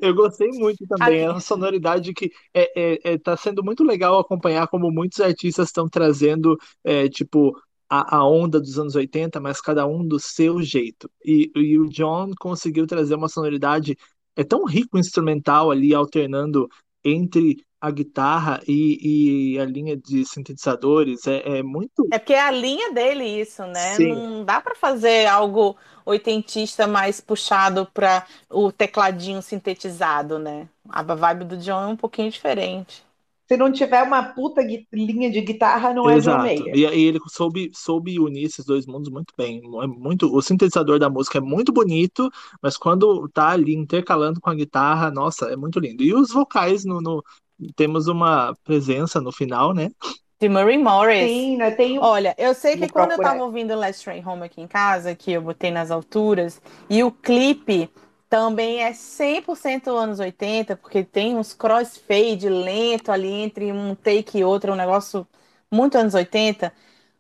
[0.01, 1.21] Eu gostei muito também.
[1.21, 5.69] É uma sonoridade que é, é, é, tá sendo muito legal acompanhar como muitos artistas
[5.69, 7.57] estão trazendo, é, tipo,
[7.89, 11.09] a, a, onda dos anos 80, mas cada um do seu jeito.
[11.25, 13.97] E, e o John conseguiu trazer uma sonoridade
[14.35, 16.69] é tão rico instrumental ali, alternando
[17.05, 22.07] entre a guitarra e, e, a linha de sintetizadores é, é, muito.
[22.13, 23.97] É porque é a linha dele isso, né?
[23.97, 24.15] Sim.
[24.15, 30.69] Não dá para fazer algo oitentista mais puxado para o tecladinho sintetizado, né?
[30.89, 33.03] A vibe do John é um pouquinho diferente.
[33.49, 36.47] Se não tiver uma puta linha de guitarra, não Exato.
[36.47, 36.77] é John Mayer.
[36.77, 39.61] E, e ele soube, soube unir esses dois mundos muito bem.
[39.83, 42.31] É muito, o sintetizador da música é muito bonito,
[42.63, 46.05] mas quando tá ali intercalando com a guitarra, nossa, é muito lindo.
[46.05, 47.23] E os vocais no, no
[47.77, 49.91] temos uma presença no final, né?
[50.41, 51.31] De Murray Morris.
[51.31, 51.71] Sim, né?
[51.71, 51.99] Tem...
[51.99, 55.33] Olha, eu sei que quando eu tava ouvindo Last Train Home aqui em casa, que
[55.33, 57.89] eu botei nas alturas, e o clipe
[58.29, 64.45] também é 100% anos 80, porque tem uns crossfade lento ali entre um take e
[64.45, 65.27] outro, um negócio
[65.71, 66.73] muito anos 80.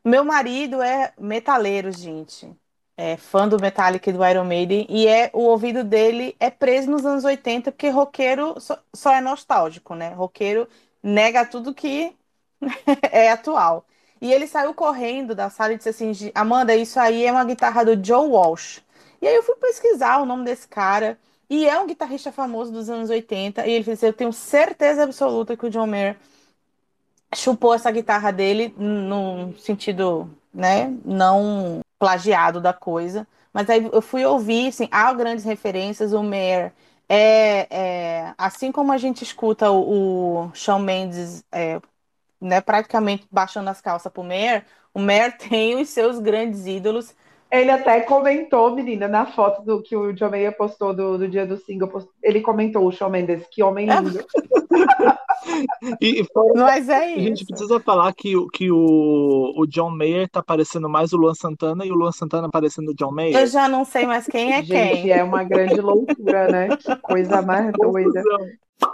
[0.04, 2.50] Meu marido é metaleiro, gente
[2.96, 6.90] é fã do Metallica e do Iron Maiden, e é o ouvido dele é preso
[6.90, 10.10] nos anos 80, porque roqueiro só, só é nostálgico, né?
[10.10, 10.68] Roqueiro
[11.02, 12.14] nega tudo que
[13.10, 13.84] é atual.
[14.20, 17.84] E ele saiu correndo da sala e disse assim: Amanda, isso aí é uma guitarra
[17.84, 18.82] do Joe Walsh.
[19.20, 21.18] E aí eu fui pesquisar o nome desse cara,
[21.50, 25.56] e é um guitarrista famoso dos anos 80, e ele disse: Eu tenho certeza absoluta
[25.56, 26.16] que o John Mayer
[27.34, 33.26] chupou essa guitarra dele no sentido, né, não plagiado da coisa.
[33.52, 36.72] Mas aí eu fui ouvir, assim, há grandes referências, o Mayer
[37.08, 37.68] é,
[38.28, 41.80] é, assim como a gente escuta o, o Shawn Mendes é,
[42.40, 47.14] né, praticamente baixando as calças pro Mayer, o Mayer tem os seus grandes ídolos.
[47.52, 51.44] Ele até comentou, menina, na foto do que o John Mayer postou do, do dia
[51.44, 54.24] do single, ele comentou o Shawn Mendes, que homem lindo.
[56.00, 57.18] E, Mas é isso.
[57.18, 61.34] A gente precisa falar que, que o, o John Mayer tá parecendo mais o Luan
[61.34, 63.36] Santana e o Luan Santana parecendo o John Mayer.
[63.36, 65.10] Eu já não sei mais quem é gente, quem.
[65.10, 66.76] É uma grande loucura, né?
[66.76, 68.22] Que coisa mais doida.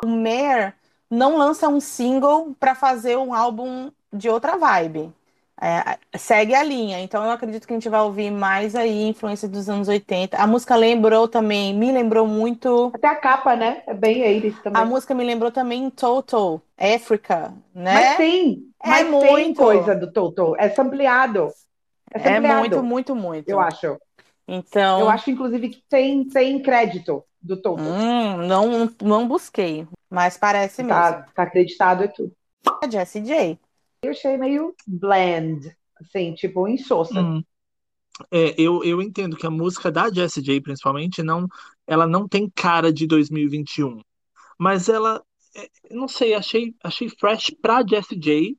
[0.03, 0.75] O Mayer
[1.11, 5.13] não lança um single para fazer um álbum de outra vibe.
[5.61, 9.49] É, segue a linha, então eu acredito que a gente vai ouvir mais aí influência
[9.49, 10.37] dos anos 80.
[10.37, 12.93] A música lembrou também, me lembrou muito.
[12.95, 13.83] Até a capa, né?
[13.85, 14.81] É bem eles também.
[14.81, 17.93] A música me lembrou também Toto, Africa, né?
[17.93, 19.35] Mas tem, é mas muito.
[19.35, 21.49] tem coisa do Toto, é sampleado.
[22.15, 23.49] É, sampleado, é muito, muito, muito.
[23.49, 23.99] Eu acho.
[24.47, 25.01] Então.
[25.01, 27.83] Eu acho, inclusive, que tem, tem crédito do Toto.
[27.83, 31.25] Hum, não, não busquei, mas parece tá, mesmo.
[31.35, 32.33] Tá acreditado aqui.
[32.65, 33.59] A Jessie J.
[34.03, 37.21] Eu achei meio bland, assim, tipo, insossa.
[37.21, 37.43] Hum.
[38.31, 41.47] É, eu, eu entendo que a música da Jessie J, principalmente, não,
[41.87, 44.01] ela não tem cara de 2021.
[44.57, 45.23] Mas ela,
[45.57, 48.57] é, não sei, achei, achei fresh pra Jessie J,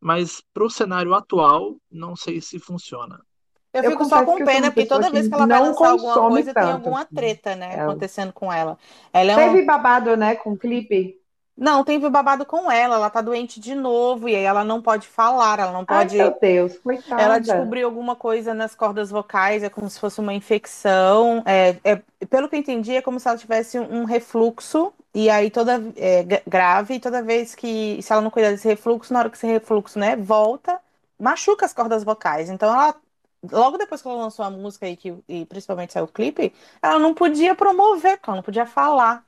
[0.00, 3.20] mas pro cenário atual, não sei se funciona.
[3.72, 6.52] Eu, eu fico só com pena, porque toda vez que ela vai lançar alguma coisa,
[6.52, 6.64] tanto.
[6.64, 7.80] tem alguma treta, né, é.
[7.80, 8.76] acontecendo com ela.
[9.12, 9.66] ela é Teve um...
[9.66, 11.21] babado, né, com o clipe
[11.56, 12.96] não, teve babado com ela.
[12.96, 16.20] Ela tá doente de novo e aí ela não pode falar, ela não pode.
[16.20, 17.22] Ai, meu Deus, coitada.
[17.22, 21.42] Ela descobriu alguma coisa nas cordas vocais, é como se fosse uma infecção.
[21.46, 25.50] É, é pelo que eu entendi, é como se ela tivesse um refluxo e aí
[25.50, 26.94] toda é, grave.
[26.94, 29.98] E toda vez que, se ela não cuidar desse refluxo, na hora que esse refluxo,
[29.98, 30.80] né, volta,
[31.18, 32.48] machuca as cordas vocais.
[32.48, 32.94] Então ela
[33.50, 36.98] logo depois que ela lançou a música e, que, e principalmente saiu o clipe, ela
[36.98, 39.24] não podia promover, ela não podia falar.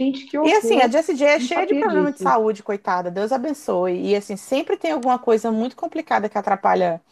[0.00, 2.12] Gente, que E assim, a Jessie J é cheia de problema disso.
[2.12, 3.10] de saúde, coitada.
[3.10, 4.00] Deus abençoe.
[4.10, 7.02] E assim, sempre tem alguma coisa muito complicada que atrapalha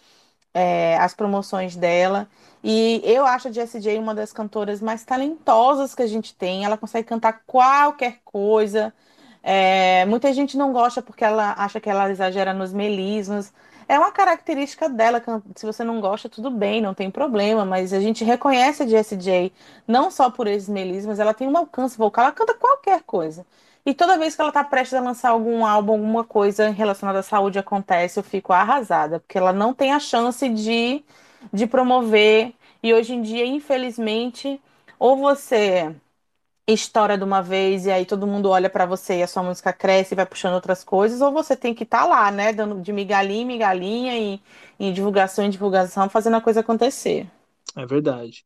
[0.55, 2.29] é, as promoções dela.
[2.65, 6.65] E eu acho a Jessie J uma das cantoras mais talentosas que a gente tem.
[6.65, 8.95] Ela consegue cantar qualquer coisa.
[9.43, 13.53] É, muita gente não gosta porque ela acha que ela exagera nos melismos.
[13.89, 15.23] É uma característica dela.
[15.57, 17.65] Se você não gosta, tudo bem, não tem problema.
[17.65, 19.53] Mas a gente reconhece a Jessie J
[19.87, 23.47] não só por esses melismas, ela tem um alcance vocal, ela canta qualquer coisa.
[23.87, 27.23] E toda vez que ela está prestes a lançar algum álbum, alguma coisa relacionada à
[27.23, 31.03] saúde acontece, eu fico arrasada, porque ela não tem a chance de,
[31.53, 32.53] de promover.
[32.83, 34.61] E hoje em dia, infelizmente,
[34.99, 35.95] ou você
[36.69, 39.73] estoura de uma vez e aí todo mundo olha para você e a sua música
[39.73, 42.81] cresce e vai puxando outras coisas, ou você tem que estar tá lá, né, dando
[42.81, 44.41] de migalhinha em migalhinha e
[44.79, 47.27] em divulgação em divulgação, fazendo a coisa acontecer.
[47.75, 48.45] É verdade.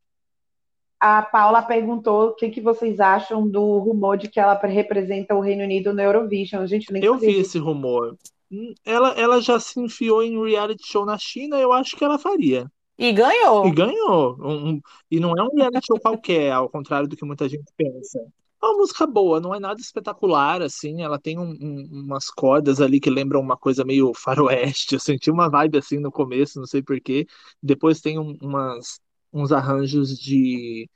[1.00, 5.40] A Paula perguntou o que, que vocês acham do rumor de que ela representa o
[5.40, 6.64] Reino Unido no Eurovision.
[6.64, 8.16] Gente, nem Eu vi esse rumor.
[8.52, 12.20] Hum, ela, ela já se enfiou em reality show na China, eu acho que ela
[12.20, 12.70] faria.
[12.98, 13.66] E ganhou.
[13.66, 14.36] E ganhou.
[14.40, 18.18] Um, e não é um reality show qualquer, ao contrário do que muita gente pensa.
[18.62, 21.02] É uma música boa, não é nada espetacular, assim.
[21.02, 24.94] Ela tem um, um, umas cordas ali que lembram uma coisa meio faroeste.
[24.94, 27.26] Eu senti uma vibe assim no começo, não sei porquê.
[27.62, 29.00] Depois tem umas,
[29.32, 30.88] uns arranjos de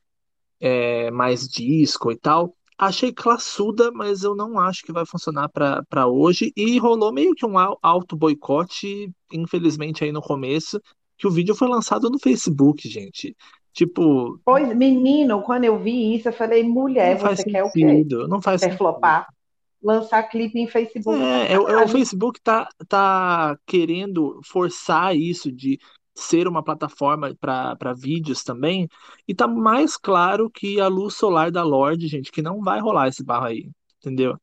[0.61, 2.55] é, mais disco e tal.
[2.79, 6.53] Achei classuda, mas eu não acho que vai funcionar para hoje.
[6.55, 10.79] E rolou meio que um alto boicote, infelizmente, aí no começo
[11.17, 13.37] que o vídeo foi lançado no Facebook, gente.
[13.73, 14.41] Tipo.
[14.45, 18.05] Pois, menino, quando eu vi isso, eu falei, mulher, você quer o quê?
[18.29, 19.29] Não faz quer flopar?
[19.83, 21.23] Lançar clipe em Facebook.
[21.23, 25.79] É, é, é, o Facebook tá, tá querendo forçar isso de
[26.15, 28.89] ser uma plataforma para vídeos também,
[29.29, 33.09] e tá mais claro que a luz solar da Lorde, gente, que não vai rolar
[33.09, 33.69] esse barro aí,
[34.01, 34.39] entendeu?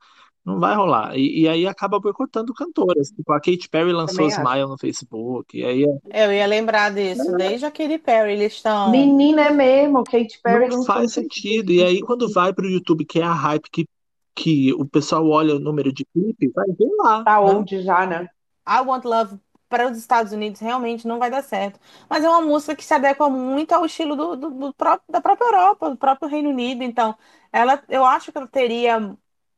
[0.45, 1.15] Não vai rolar.
[1.15, 3.09] E, e, aí acaba boicotando cantoras.
[3.09, 5.57] Tipo, a Katy Perry lançou Smile no Facebook.
[5.57, 5.85] E aí...
[6.09, 7.31] É eu ia lembrar disso.
[7.37, 8.91] Desde a Katy Perry eles estão.
[8.91, 11.71] Menina é mesmo, Katy Perry não faz sentido.
[11.71, 13.87] E aí, quando vai pro YouTube, que é a hype que,
[14.35, 17.23] que o pessoal olha o número de clipe, vai ver lá.
[17.23, 17.53] Tá né?
[17.53, 18.27] old já, né?
[18.67, 21.79] I Want Love para os Estados Unidos realmente não vai dar certo.
[22.07, 25.19] Mas é uma música que se adequa muito ao estilo do, do, do próprio, da
[25.19, 26.83] própria Europa, do próprio Reino Unido.
[26.83, 27.15] Então,
[27.51, 29.17] ela, eu acho que ela teria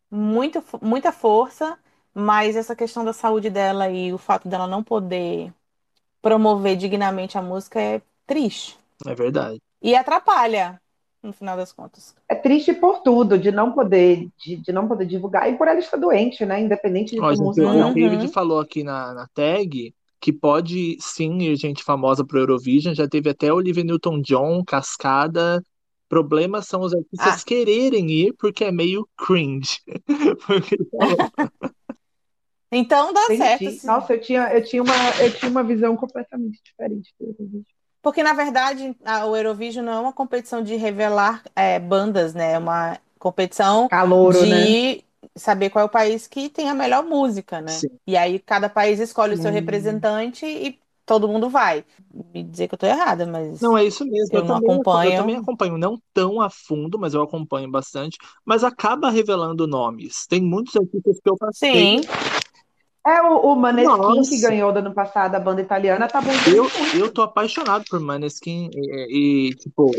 [0.10, 1.78] muito, muita força,
[2.13, 5.54] mas essa questão da saúde dela e o fato dela não poder
[6.22, 8.78] promover dignamente a música é triste.
[9.06, 9.62] É verdade.
[9.82, 10.82] E atrapalha,
[11.22, 12.15] no final das contas.
[12.30, 15.80] É triste por tudo, de não poder, de, de não poder divulgar e por ela
[15.80, 16.62] estar doente, né?
[16.62, 17.68] Independente de Ó, música.
[17.68, 22.96] O David falou aqui na, na tag que pode sim ir gente famosa pro Eurovision.
[22.96, 25.62] Já teve até Olivia Newton-John, Cascada,
[26.08, 27.46] Problemas são os artistas ah.
[27.46, 29.80] quererem ir porque é meio cringe.
[32.72, 33.38] então dá Entendi.
[33.38, 33.72] certo.
[33.72, 33.88] Sim.
[33.88, 37.63] Nossa, eu tinha, eu, tinha uma, eu tinha uma visão completamente diferente do Eurovision.
[38.02, 42.52] Porque, na verdade, a, o Eurovision não é uma competição de revelar é, bandas, né?
[42.52, 45.00] É uma competição Calouro, de né?
[45.36, 47.72] saber qual é o país que tem a melhor música, né?
[47.72, 47.89] Sim.
[48.06, 51.86] E aí cada país escolhe o seu representante e todo mundo vai.
[52.34, 53.62] Me dizer que eu tô errada, mas.
[53.62, 54.30] Não, é isso mesmo.
[54.34, 55.12] Eu, eu não também, acompanho.
[55.12, 58.18] Eu também acompanho, não tão a fundo, mas eu acompanho bastante.
[58.44, 60.26] Mas acaba revelando nomes.
[60.28, 61.74] Tem muitos artistas que eu passei.
[61.74, 62.02] Sim.
[63.08, 64.30] É o, o Maneskin Nossa.
[64.32, 66.32] que ganhou do ano passado a banda italiana, tá bom.
[66.48, 66.65] Eu,
[67.00, 69.91] eu tô apaixonado por Maneskin e, e tipo.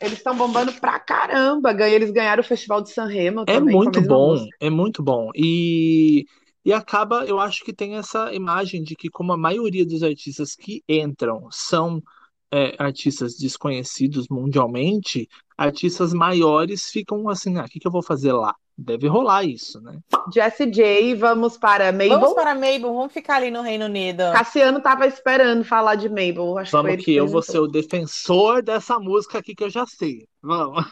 [0.00, 1.72] Eles estão bombando pra caramba.
[1.86, 3.44] Eles ganharam o Festival de Sanremo.
[3.46, 4.56] É muito bom, música.
[4.60, 5.30] é muito bom.
[5.36, 6.26] E
[6.64, 10.54] e acaba, eu acho que tem essa imagem de que, como a maioria dos artistas
[10.54, 12.02] que entram são
[12.50, 18.32] é, artistas desconhecidos mundialmente, artistas maiores ficam assim, ah, o que, que eu vou fazer
[18.32, 18.54] lá?
[18.76, 20.00] Deve rolar isso, né?
[20.32, 22.18] Jessie J, vamos para Mabel.
[22.18, 24.24] Vamos para Mabel, vamos ficar ali no Reino Unido.
[24.32, 26.58] Cassiano tava esperando falar de Mabel.
[26.58, 29.86] Acho vamos que, que eu vou ser o defensor dessa música aqui que eu já
[29.86, 30.26] sei.
[30.42, 30.84] Vamos.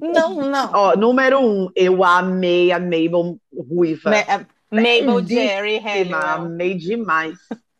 [0.00, 0.70] Não, não.
[0.72, 4.08] Ó, número um, eu amei a Mabel ruiva.
[4.08, 4.24] Me
[4.70, 6.42] Mabel Jerry Halliwell.
[6.46, 7.38] Amei demais.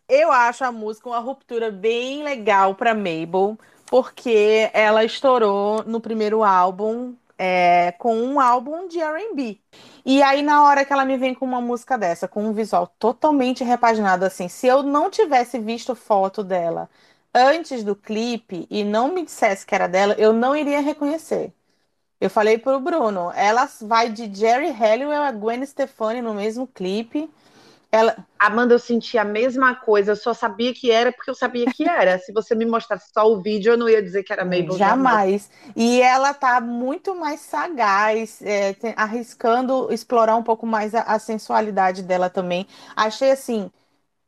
[0.09, 6.43] Eu acho a música uma ruptura bem legal para Mabel, porque ela estourou no primeiro
[6.43, 9.61] álbum é, com um álbum de R&B.
[10.05, 12.87] E aí na hora que ela me vem com uma música dessa, com um visual
[12.99, 16.91] totalmente repaginado assim, se eu não tivesse visto foto dela
[17.35, 21.55] antes do clipe e não me dissesse que era dela, eu não iria reconhecer.
[22.21, 27.31] Eu falei pro Bruno, ela vai de Jerry Halliwell a Gwen Stefani no mesmo clipe.
[27.91, 28.15] Ela...
[28.39, 31.89] Amanda, eu senti a mesma coisa, eu só sabia que era porque eu sabia que
[31.89, 32.19] era.
[32.19, 34.77] Se você me mostrasse só o vídeo, eu não ia dizer que era Mabel.
[34.77, 35.51] Jamais.
[35.75, 42.03] E ela tá muito mais sagaz, é, arriscando explorar um pouco mais a, a sensualidade
[42.03, 42.67] dela também.
[42.95, 43.71] Achei assim,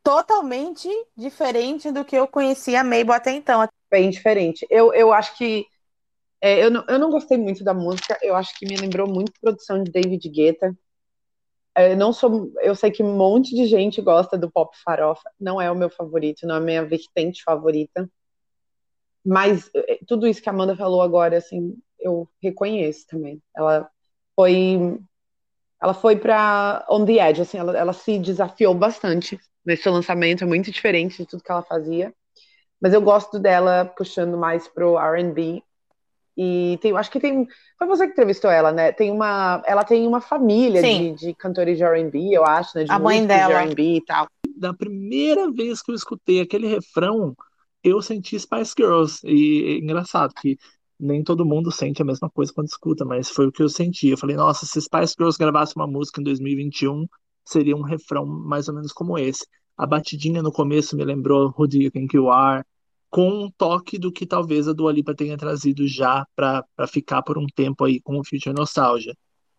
[0.03, 3.69] totalmente diferente do que eu conhecia a Mabel até então.
[3.91, 4.67] Bem diferente.
[4.71, 5.67] Eu, eu acho que
[6.43, 9.33] é, eu, não, eu não gostei muito da música, eu acho que me lembrou muito
[9.41, 10.77] produção de David Guetta.
[11.77, 15.61] Eu não sou, eu sei que um monte de gente gosta do pop farofa, não
[15.61, 18.11] é o meu favorito, não é a minha vertente favorita.
[19.25, 23.41] Mas é, tudo isso que a Amanda falou agora, assim, eu reconheço também.
[23.57, 23.89] Ela
[24.35, 24.99] foi
[25.81, 30.47] ela foi para On the Edge, assim, ela, ela se desafiou bastante nesse lançamento, é
[30.47, 32.15] muito diferente de tudo que ela fazia.
[32.81, 35.63] Mas eu gosto dela puxando mais pro R&B.
[36.37, 37.47] E tem, acho que tem,
[37.79, 38.91] foi você que entrevistou ela, né?
[38.93, 42.85] Tem uma, ela tem uma família de, de, cantores de R&B, eu acho, né?
[42.85, 43.55] De a mãe dela.
[43.55, 44.27] de R&B e tal.
[44.57, 47.35] Da primeira vez que eu escutei aquele refrão,
[47.85, 49.21] eu senti Spice Girls.
[49.25, 50.57] E é engraçado que
[50.99, 54.09] nem todo mundo sente a mesma coisa quando escuta, mas foi o que eu senti.
[54.09, 57.07] Eu falei, nossa, se Spice Girls gravasse uma música em 2021,
[57.45, 59.45] seria um refrão mais ou menos como esse.
[59.77, 62.65] A batidinha no começo me lembrou Who Do You Think You Are,
[63.13, 67.37] com um toque do que talvez a Dua Lipa tenha trazido já para ficar por
[67.37, 69.15] um tempo aí com o Future Nostalgia.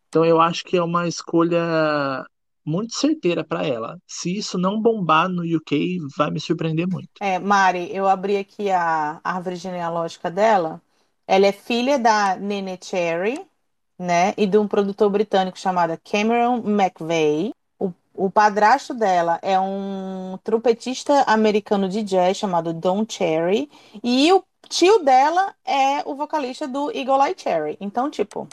[0.10, 2.26] Então eu acho que é uma escolha
[2.66, 4.00] muito certeira para ela.
[4.08, 7.10] Se isso não bombar no UK, vai me surpreender muito.
[7.20, 10.82] É, Mari, eu abri aqui a árvore genealógica dela.
[11.28, 13.40] Ela é filha da Nene Cherry,
[14.00, 17.54] né, e de um produtor britânico chamado Cameron McVeigh.
[18.14, 23.70] O, padrasto dela é um trompetista americano de jazz chamado Don Cherry,
[24.04, 27.78] e o tio dela é o vocalista do Eagle Eye Cherry.
[27.80, 28.48] Então, tipo,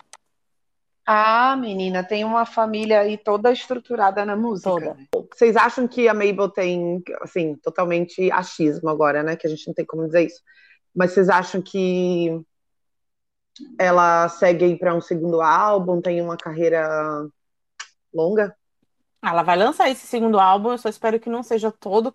[1.12, 4.70] ah, menina, tem uma família aí toda estruturada na música.
[4.70, 4.94] Toda.
[4.94, 5.06] Né?
[5.32, 9.34] Vocês acham que a Mabel tem, assim, totalmente achismo agora, né?
[9.34, 10.40] Que a gente não tem como dizer isso.
[10.94, 12.40] Mas vocês acham que
[13.76, 17.26] ela segue aí para um segundo álbum, tem uma carreira
[18.14, 18.56] longa?
[19.22, 22.14] Ela vai lançar esse segundo álbum, eu só espero que não seja todo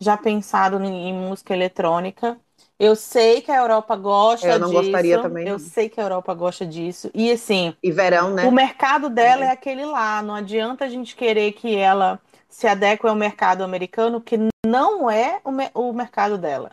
[0.00, 2.38] já pensado em música eletrônica.
[2.78, 4.82] Eu sei que a Europa gosta eu não disso.
[4.82, 5.46] gostaria também.
[5.46, 7.10] Eu sei que a Europa gosta disso.
[7.14, 7.76] E assim.
[7.82, 8.46] E verão, né?
[8.46, 9.48] O mercado dela também.
[9.48, 10.22] é aquele lá.
[10.22, 12.18] Não adianta a gente querer que ela
[12.48, 16.72] se adeque ao mercado americano, que não é o, me o mercado dela.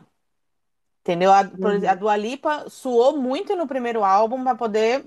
[1.01, 1.31] Entendeu?
[1.33, 1.89] A, uhum.
[1.89, 5.05] a Dua Lipa suou muito no primeiro álbum para poder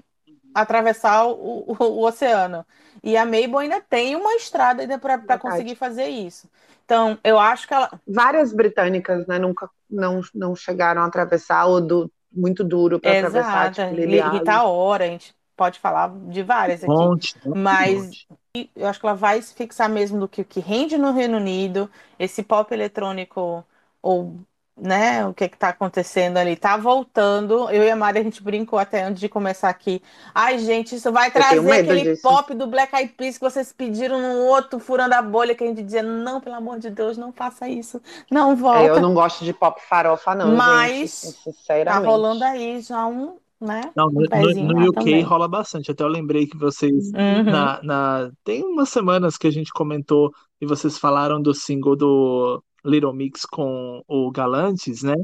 [0.54, 2.64] atravessar o, o, o, oceano.
[3.02, 6.48] E a Mabel ainda tem uma estrada ainda para conseguir fazer isso.
[6.84, 7.90] Então, eu acho que ela.
[8.06, 13.72] Várias britânicas, né, nunca não, não chegaram a atravessar, ou do, muito duro para atravessar.
[13.72, 16.92] Tipo, Rita Ora, a gente pode falar de várias aqui.
[16.92, 18.70] Monte, mas monte.
[18.74, 21.90] eu acho que ela vai se fixar mesmo do que, que rende no Reino Unido,
[22.18, 23.64] esse pop eletrônico
[24.02, 24.36] ou
[24.80, 27.68] né, o que está acontecendo ali, tá voltando.
[27.70, 30.02] Eu e a Mari, a gente brincou até antes de começar aqui.
[30.34, 32.22] Ai, gente, isso vai trazer aquele disso.
[32.22, 35.66] pop do Black Eyed Peas que vocês pediram no outro furando a bolha, que a
[35.66, 38.00] gente dizia, não, pelo amor de Deus, não faça isso,
[38.30, 38.80] não volta.
[38.80, 42.02] É, eu não gosto de pop farofa, não, Mas gente, sinceramente.
[42.02, 43.90] tá rolando aí já um, né?
[43.94, 45.22] Não, um no, no UK também.
[45.22, 45.90] rola bastante.
[45.90, 47.44] Até eu lembrei que vocês, uhum.
[47.44, 52.62] na, na, tem umas semanas que a gente comentou e vocês falaram do single do
[52.84, 55.14] Little Mix com o Galantes, né?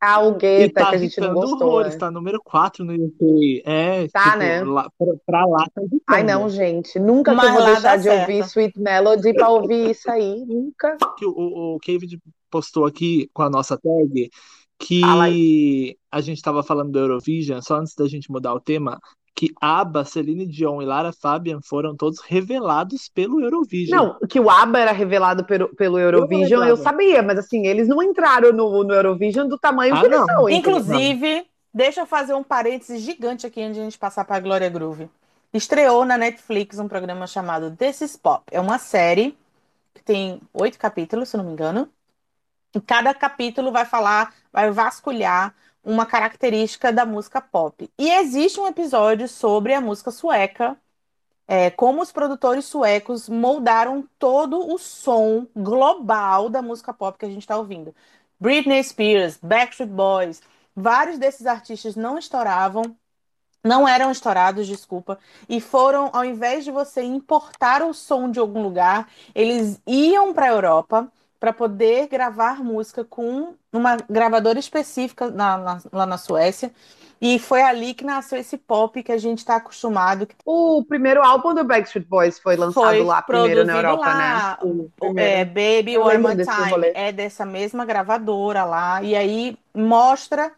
[0.00, 1.68] Ah, o Guetta, tá que a gente não gostou.
[1.68, 1.98] Horrores, é.
[1.98, 3.62] Tá número 4 no UK.
[3.64, 4.64] É, tá, tipo, né?
[4.64, 6.02] Lá, pra, pra, lá tá irritando.
[6.08, 6.98] Ai, não, gente.
[6.98, 8.20] Nunca Mas que eu vou deixar de certo.
[8.20, 10.44] ouvir Sweet Melody pra ouvir isso aí.
[10.46, 10.96] Nunca.
[11.22, 12.18] O, o, o David
[12.50, 14.30] postou aqui com a nossa tag
[14.78, 18.98] que a gente estava falando do Eurovision, só antes da gente mudar o tema,
[19.40, 23.98] que ABBA, Celine Dion e Lara Fabian foram todos revelados pelo Eurovision.
[23.98, 27.88] Não, que o ABBA era revelado pelo, pelo Eurovision, eu, eu sabia, mas assim, eles
[27.88, 30.46] não entraram no, no Eurovision do tamanho ah, que eles são.
[30.46, 34.40] Inclusive, deixa eu fazer um parênteses gigante aqui antes de a gente passar para a
[34.40, 35.08] Glória Groove.
[35.54, 38.44] Estreou na Netflix um programa chamado This is Pop.
[38.50, 39.34] É uma série
[39.94, 41.88] que tem oito capítulos, se não me engano.
[42.74, 47.90] E cada capítulo vai falar, vai vasculhar uma característica da música pop.
[47.98, 50.76] E existe um episódio sobre a música sueca,
[51.48, 57.28] é, como os produtores suecos moldaram todo o som global da música pop que a
[57.28, 57.94] gente está ouvindo.
[58.38, 60.40] Britney Spears, Backstreet Boys,
[60.74, 62.96] vários desses artistas não estouravam,
[63.62, 65.18] não eram estourados, desculpa,
[65.48, 70.46] e foram, ao invés de você importar o som de algum lugar, eles iam para
[70.46, 76.70] a Europa para poder gravar música com uma gravadora específica na, na, lá na Suécia.
[77.18, 80.26] E foi ali que nasceu esse pop que a gente está acostumado.
[80.44, 84.16] O primeiro álbum do Backstreet Boys foi lançado foi lá primeiro na Europa, lá.
[84.16, 84.56] né?
[84.62, 89.02] O, é, Baby One More Time é dessa mesma gravadora lá.
[89.02, 90.50] E aí mostra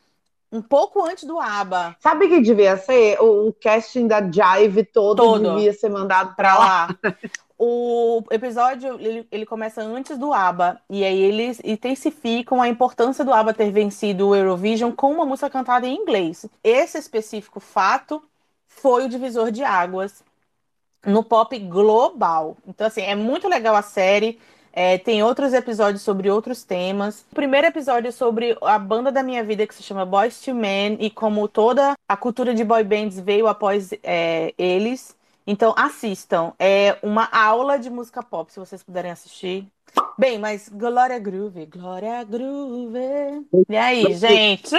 [0.53, 1.97] um pouco antes do ABBA.
[1.99, 3.21] Sabe o que devia ser?
[3.21, 5.57] O, o casting da Jive todo, todo.
[5.57, 6.89] devia ser mandado para lá.
[7.65, 13.33] o episódio ele, ele começa antes do ABBA e aí eles intensificam a importância do
[13.33, 16.45] ABBA ter vencido o Eurovision com uma música cantada em inglês.
[16.65, 18.21] Esse específico fato
[18.67, 20.25] foi o divisor de águas
[21.07, 22.57] no pop global.
[22.67, 24.41] Então assim, é muito legal a série.
[24.73, 27.25] É, tem outros episódios sobre outros temas.
[27.31, 30.53] O primeiro episódio é sobre a banda da minha vida que se chama Boys to
[30.53, 35.15] Men e como toda a cultura de boy bands veio após é, eles.
[35.47, 36.53] Então assistam.
[36.59, 39.67] É uma aula de música pop, se vocês puderem assistir.
[40.17, 43.47] Bem, mas Glória Groove, Glória Groove.
[43.69, 44.75] E aí, gente?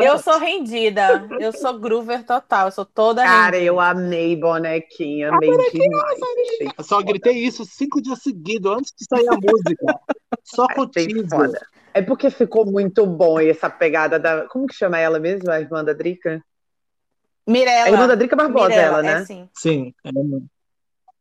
[0.00, 1.28] Eu sou rendida.
[1.38, 2.66] Eu sou groover total.
[2.66, 3.64] Eu sou toda Cara, rendida.
[3.64, 6.18] eu amei bonequinha, amei demais.
[6.76, 10.00] Eu só gritei isso cinco dias seguidos, antes de sair a música.
[10.42, 11.60] Só foda.
[11.92, 14.48] É porque ficou muito bom essa pegada da.
[14.48, 16.42] Como que chama ela mesmo, a irmã da Drica?
[17.46, 17.86] Mirella.
[17.86, 19.22] A irmã da Drica Barbosa, Mirella, ela, né?
[19.22, 19.48] É, sim.
[19.54, 19.94] Sim.
[20.04, 20.10] é,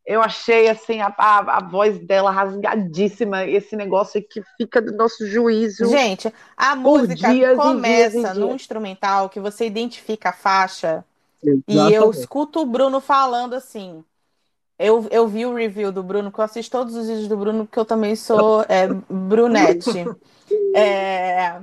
[0.05, 5.25] Eu achei assim a, a, a voz dela rasgadíssima, esse negócio que fica do nosso
[5.27, 5.85] juízo.
[5.87, 8.55] Gente, a música dias começa dias num dias.
[8.55, 11.03] instrumental que você identifica a faixa
[11.43, 12.19] e eu exatamente.
[12.19, 14.03] escuto o Bruno falando assim.
[14.77, 17.65] Eu, eu vi o review do Bruno, que eu assisto todos os vídeos do Bruno,
[17.65, 20.05] porque eu também sou é, brunete.
[20.73, 21.61] É,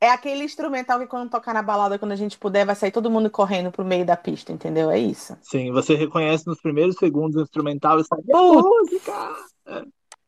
[0.00, 3.10] é aquele instrumental que quando tocar na balada, quando a gente puder, vai sair todo
[3.10, 4.90] mundo correndo pro meio da pista, entendeu?
[4.90, 5.36] É isso.
[5.42, 8.22] Sim, você reconhece nos primeiros segundos o instrumental e sabe.
[8.28, 8.62] "É Putz.
[8.92, 9.36] música!
[9.66, 9.78] É,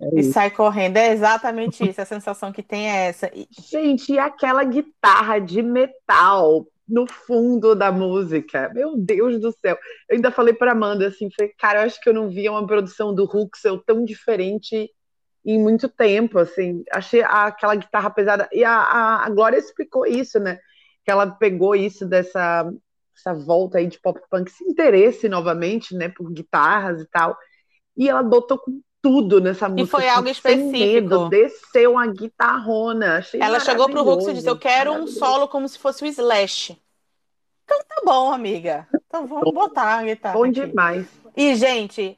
[0.01, 0.33] é E isso.
[0.33, 0.97] sai correndo.
[0.97, 2.01] É exatamente isso.
[2.01, 3.31] A sensação que tem é essa.
[3.35, 8.71] E- Gente, e aquela guitarra de metal no fundo da música.
[8.75, 9.77] Meu Deus do céu.
[10.09, 12.67] Eu ainda falei pra Amanda assim, falei, cara, eu acho que eu não via uma
[12.67, 14.91] produção do Huxel tão diferente
[15.53, 16.85] em muito tempo, assim.
[16.93, 18.49] Achei aquela guitarra pesada.
[18.53, 20.59] E a, a, a Glória explicou isso, né?
[21.05, 22.71] Que ela pegou isso dessa
[23.17, 27.37] essa volta aí de pop punk, esse interesse novamente, né, por guitarras e tal.
[27.97, 29.99] E ela adotou com tudo nessa música.
[29.99, 30.71] foi assim, algo sem específico.
[30.71, 33.19] medo, desceu uma guitarrona.
[33.19, 36.07] Achei Ela chegou pro Hux e disse: Eu quero um solo como se fosse o
[36.07, 36.81] Slash.
[37.65, 38.87] Então tá bom, amiga.
[39.07, 40.35] Então vamos botar a guitarra.
[40.35, 40.53] Bom aqui.
[40.53, 41.09] demais.
[41.37, 42.17] E, gente,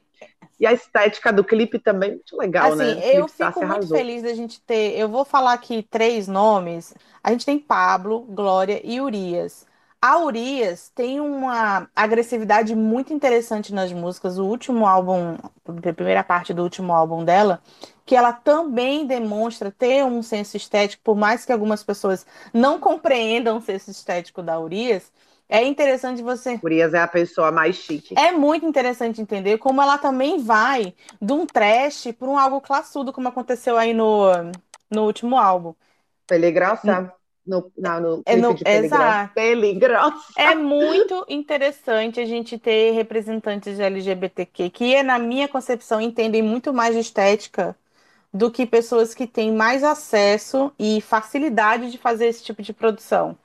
[0.59, 3.15] E a estética do clipe também, muito legal, assim, né?
[3.15, 3.97] eu tá, fico muito arrasou.
[3.97, 4.95] feliz da gente ter.
[4.95, 6.93] Eu vou falar aqui três nomes.
[7.23, 9.65] A gente tem Pablo, Glória e Urias.
[9.99, 14.39] A Urias tem uma agressividade muito interessante nas músicas.
[14.39, 17.61] O último álbum, a primeira parte do último álbum dela,
[18.03, 23.57] que ela também demonstra ter um senso estético, por mais que algumas pessoas não compreendam
[23.57, 25.11] o senso estético da Urias.
[25.51, 28.15] É interessante você Urias é a pessoa mais chique.
[28.15, 33.13] é muito interessante entender como ela também vai de um trash para um algo classudo,
[33.13, 34.27] como aconteceu aí no,
[34.89, 35.73] no último álbum.
[36.27, 37.13] Peligrosa.
[37.45, 39.33] No, não, no É no- de exato.
[39.33, 40.15] Peligrosa.
[40.35, 46.73] É muito interessante a gente ter representantes de LGBTQ que, na minha concepção, entendem muito
[46.73, 47.75] mais de estética
[48.33, 53.37] do que pessoas que têm mais acesso e facilidade de fazer esse tipo de produção.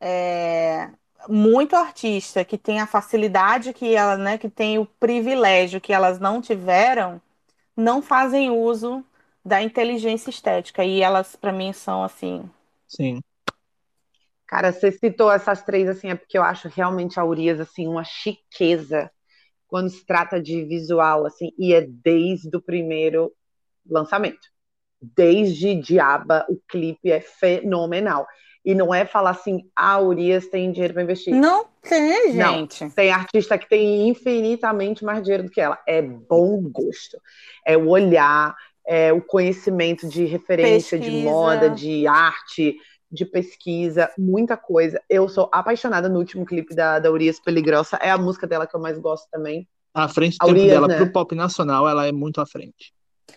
[0.00, 0.90] É,
[1.28, 6.18] muito artista que tem a facilidade que ela, né, que tem o privilégio que elas
[6.18, 7.20] não tiveram,
[7.76, 9.04] não fazem uso
[9.44, 12.48] da inteligência estética e elas, para mim, são assim.
[12.86, 13.20] Sim.
[14.46, 18.04] Cara, você citou essas três, assim, é porque eu acho realmente a Urias, assim, uma
[18.04, 19.10] chiqueza
[19.66, 23.32] quando se trata de visual, assim, e é desde o primeiro
[23.88, 24.46] lançamento.
[25.00, 28.26] Desde Diaba, o clipe é fenomenal.
[28.64, 31.34] E não é falar assim, a Urias tem dinheiro para investir.
[31.34, 32.54] Não tem, Não.
[32.54, 32.88] gente.
[32.90, 35.78] Tem artista que tem infinitamente mais dinheiro do que ela.
[35.86, 37.20] É bom gosto.
[37.66, 38.54] É o olhar,
[38.86, 41.28] é o conhecimento de referência, de Pesquisa.
[41.30, 42.76] moda, de arte,
[43.10, 45.00] de pesquisa, muita coisa.
[45.10, 47.96] Eu sou apaixonada no último clipe da, da Urias Peligrosa.
[48.00, 49.68] É a música dela que eu mais gosto também.
[49.92, 50.96] À frente do A tempo Urias, dela né?
[50.96, 52.94] pro pop nacional, ela é muito à frente.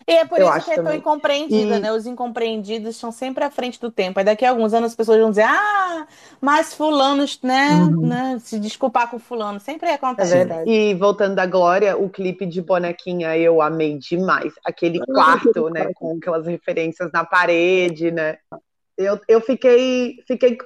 [0.08, 1.00] E é por Eu isso que é tão também.
[1.00, 1.92] incompreendida, E- né?
[1.92, 4.20] Os incompreendidos estão sempre à frente do tempo.
[4.20, 6.08] Aí daqui a alguns anos as pessoas vão dizer, ah,
[6.42, 8.08] mas fulanos, né, Uhum.
[8.08, 9.60] né, se desculpar com fulano.
[9.60, 10.32] Sempre É acontece.
[10.32, 10.70] verdade.
[10.70, 14.54] E voltando da Glória, o clipe de bonequinha eu amei demais.
[14.64, 18.38] Aquele quarto, né, com aquelas referências na parede, né?
[18.98, 20.58] Eu, eu fiquei, fiquei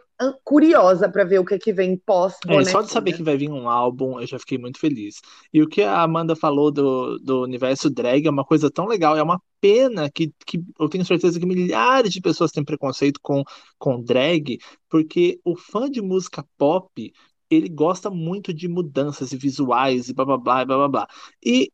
[0.43, 3.49] curiosa para ver o que que vem pós É, só de saber que vai vir
[3.49, 5.21] um álbum, eu já fiquei muito feliz.
[5.53, 9.17] E o que a Amanda falou do, do universo drag é uma coisa tão legal.
[9.17, 13.43] É uma pena que, que eu tenho certeza que milhares de pessoas têm preconceito com,
[13.77, 14.59] com drag,
[14.89, 17.11] porque o fã de música pop,
[17.49, 21.07] ele gosta muito de mudanças e visuais e blá blá blá blá blá blá.
[21.43, 21.71] E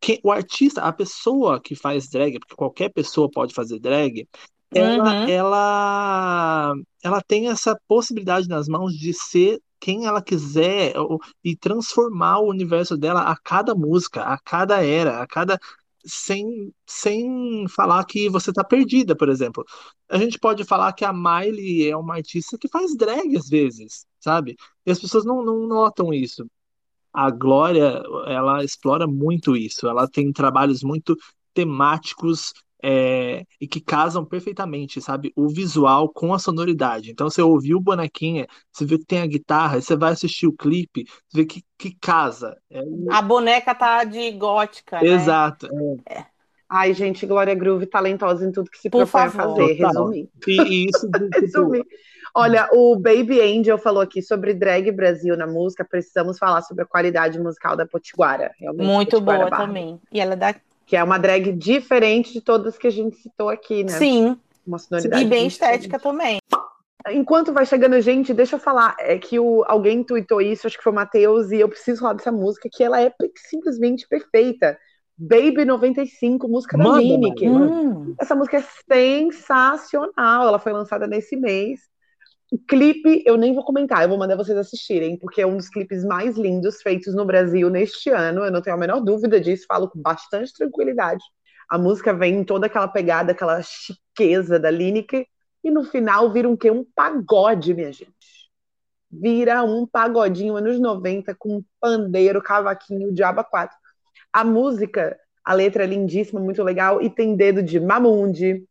[0.00, 4.28] que, o artista, a pessoa que faz drag, porque qualquer pessoa pode fazer drag,
[4.74, 5.26] ela, Uhum.
[5.26, 10.94] ela, ela tem essa possibilidade nas mãos de ser quem ela quiser
[11.44, 15.58] e transformar o universo dela a cada música, a cada era, a cada
[16.04, 19.64] sem, sem falar que você tá perdida, por exemplo.
[20.08, 24.06] A gente pode falar que a Miley é uma artista que faz drag às vezes,
[24.20, 24.56] sabe?
[24.86, 26.46] E as pessoas não, não notam isso.
[27.12, 29.88] A Glória, ela explora muito isso.
[29.88, 31.16] Ela tem trabalhos muito
[31.54, 32.52] temáticos
[32.82, 35.32] é, e que casam perfeitamente, sabe?
[35.36, 37.10] O visual com a sonoridade.
[37.10, 41.04] Então, você ouviu Bonequinha, você vê que tem a guitarra, você vai assistir o clipe,
[41.28, 42.56] você vê que, que casa.
[42.70, 42.80] É...
[43.10, 45.08] A boneca tá de gótica, né?
[45.08, 45.68] Exato.
[46.08, 46.24] É.
[46.68, 50.28] Ai, gente, Glória Groove talentosa em tudo que se Por propõe a fazer, resumindo.
[50.46, 51.08] E, e isso,
[51.50, 51.86] tipo...
[52.34, 55.84] Olha, o Baby Angel falou aqui sobre drag Brasil na música.
[55.84, 58.52] Precisamos falar sobre a qualidade musical da Potiguara.
[58.58, 59.66] Realmente, Muito Potiguara boa Barra.
[59.66, 60.00] também.
[60.12, 60.54] E ela é da
[60.88, 63.92] que é uma drag diferente de todas que a gente citou aqui, né?
[63.92, 64.40] Sim.
[64.66, 65.22] Uma sonoridade.
[65.22, 66.38] E bem estética também.
[67.10, 70.82] Enquanto vai chegando gente, deixa eu falar, é que o, alguém tweetou isso, acho que
[70.82, 74.78] foi o Matheus, e eu preciso falar dessa música, que ela é simplesmente perfeita.
[75.16, 77.50] Baby 95, música da Lineker.
[77.50, 78.14] Hum.
[78.18, 81.80] Essa música é sensacional, ela foi lançada nesse mês.
[82.50, 85.68] O clipe eu nem vou comentar, eu vou mandar vocês assistirem, porque é um dos
[85.68, 88.44] clipes mais lindos feitos no Brasil neste ano.
[88.44, 91.22] Eu não tenho a menor dúvida disso, falo com bastante tranquilidade.
[91.68, 95.26] A música vem em toda aquela pegada, aquela chiqueza da Lineker,
[95.62, 96.70] e no final vira um quê?
[96.70, 98.16] Um pagode, minha gente.
[99.10, 103.76] Vira um pagodinho anos 90 com pandeiro, cavaquinho, diaba 4.
[104.32, 108.64] A música, a letra é lindíssima, muito legal, e tem dedo de Mamundi,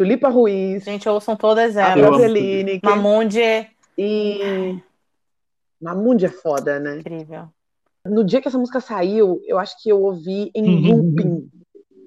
[0.00, 0.82] Tulipa Ruiz.
[0.82, 2.02] Gente, ouçam todas elas.
[2.02, 2.80] A Roseline.
[2.82, 3.68] Mamundi.
[3.98, 4.78] E...
[5.78, 7.00] Mamundi é foda, né?
[7.00, 7.50] Incrível.
[8.06, 11.50] No dia que essa música saiu, eu acho que eu ouvi em looping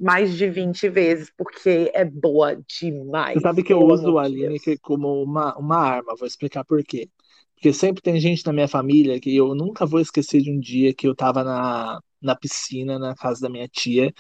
[0.02, 3.36] mais de 20 vezes, porque é boa demais.
[3.36, 7.08] Você sabe que eu uso a Lineker como uma, uma arma, vou explicar por quê.
[7.54, 10.96] Porque sempre tem gente na minha família que eu nunca vou esquecer de um dia
[10.96, 14.12] que eu tava na, na piscina, na casa da minha tia,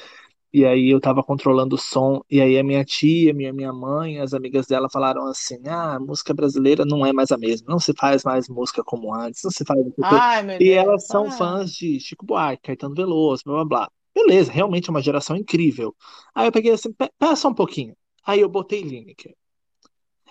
[0.54, 4.20] e aí eu tava controlando o som, e aí a minha tia, minha, minha mãe,
[4.20, 7.80] as amigas dela falaram assim: ah, a música brasileira não é mais a mesma, não
[7.80, 9.80] se faz mais música como antes, não se faz.
[10.04, 13.92] Ai, e elas são fãs de Chico Buarque, Caetano Veloso, blá blá blá.
[14.14, 15.96] Beleza, realmente é uma geração incrível.
[16.36, 17.96] Aí eu peguei assim, peça um pouquinho.
[18.24, 19.36] Aí eu botei Lineker.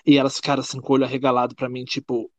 [0.07, 2.31] E elas ficaram assim com o olho arregalado pra mim, tipo.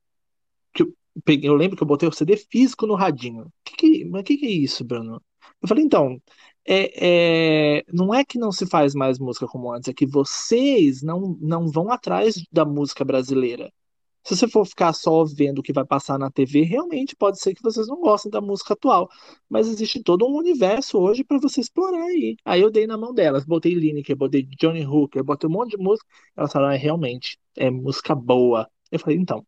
[0.73, 3.51] Que eu, peguei, eu lembro que eu botei o CD físico no radinho.
[3.63, 5.21] Que que, mas o que, que é isso, Bruno?
[5.61, 6.21] Eu falei, então,
[6.66, 11.01] é, é, não é que não se faz mais música como antes, é que vocês
[11.01, 13.72] não, não vão atrás da música brasileira.
[14.24, 17.53] Se você for ficar só vendo o que vai passar na TV, realmente pode ser
[17.53, 19.09] que vocês não gostem da música atual.
[19.49, 22.38] Mas existe todo um universo hoje para você explorar aí.
[22.45, 25.78] Aí eu dei na mão delas, botei Lineker, botei Johnny Hooker, botei um monte de
[25.78, 26.07] música.
[26.38, 28.70] Elas falaram, é, realmente, é música boa.
[28.89, 29.45] Eu falei, então,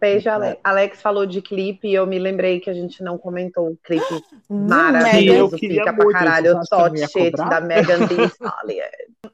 [0.00, 0.60] Beijo, Alex.
[0.62, 4.04] Alex falou de clipe e eu me lembrei que a gente não comentou o clipe
[4.48, 8.84] maravilhoso, fica pra caralho, o Tot Shit da Megan Thee Stallion.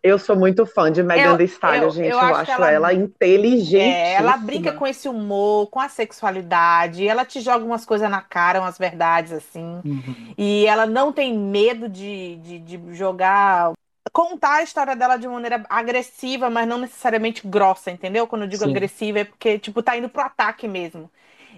[0.02, 2.08] Eu sou muito fã de Megan Thee Stallion, gente.
[2.08, 3.94] Eu, eu acho, ela, ela, inteligente.
[3.94, 8.20] É, ela brinca com esse humor, com a sexualidade, ela te joga umas coisas na
[8.20, 9.80] cara, umas verdades assim.
[9.84, 10.34] Uhum.
[10.36, 13.72] E ela não tem medo de, de, de jogar
[14.14, 18.28] contar a história dela de maneira agressiva, mas não necessariamente grossa, entendeu?
[18.28, 18.70] Quando eu digo Sim.
[18.70, 21.10] agressiva é porque, tipo, tá indo pro ataque mesmo.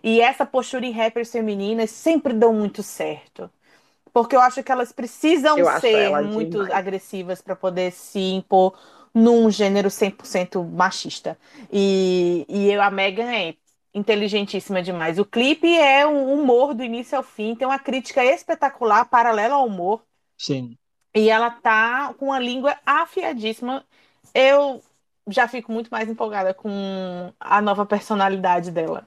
[0.03, 3.51] E essa postura em rappers femininas sempre dão muito certo.
[4.13, 6.73] Porque eu acho que elas precisam eu ser muito demais.
[6.73, 8.79] agressivas para poder se impor
[9.15, 11.39] num gênero 100% machista.
[11.73, 13.55] E, e eu, a Megan é
[13.95, 15.19] inteligentíssima demais.
[15.19, 19.67] O clipe é um humor do início ao fim, tem uma crítica espetacular, paralela ao
[19.67, 20.03] humor.
[20.39, 20.79] Sim.
[21.17, 23.83] E ela tá com a língua afiadíssima.
[24.35, 24.83] Eu
[25.29, 29.07] já fico muito mais empolgada com a nova personalidade dela.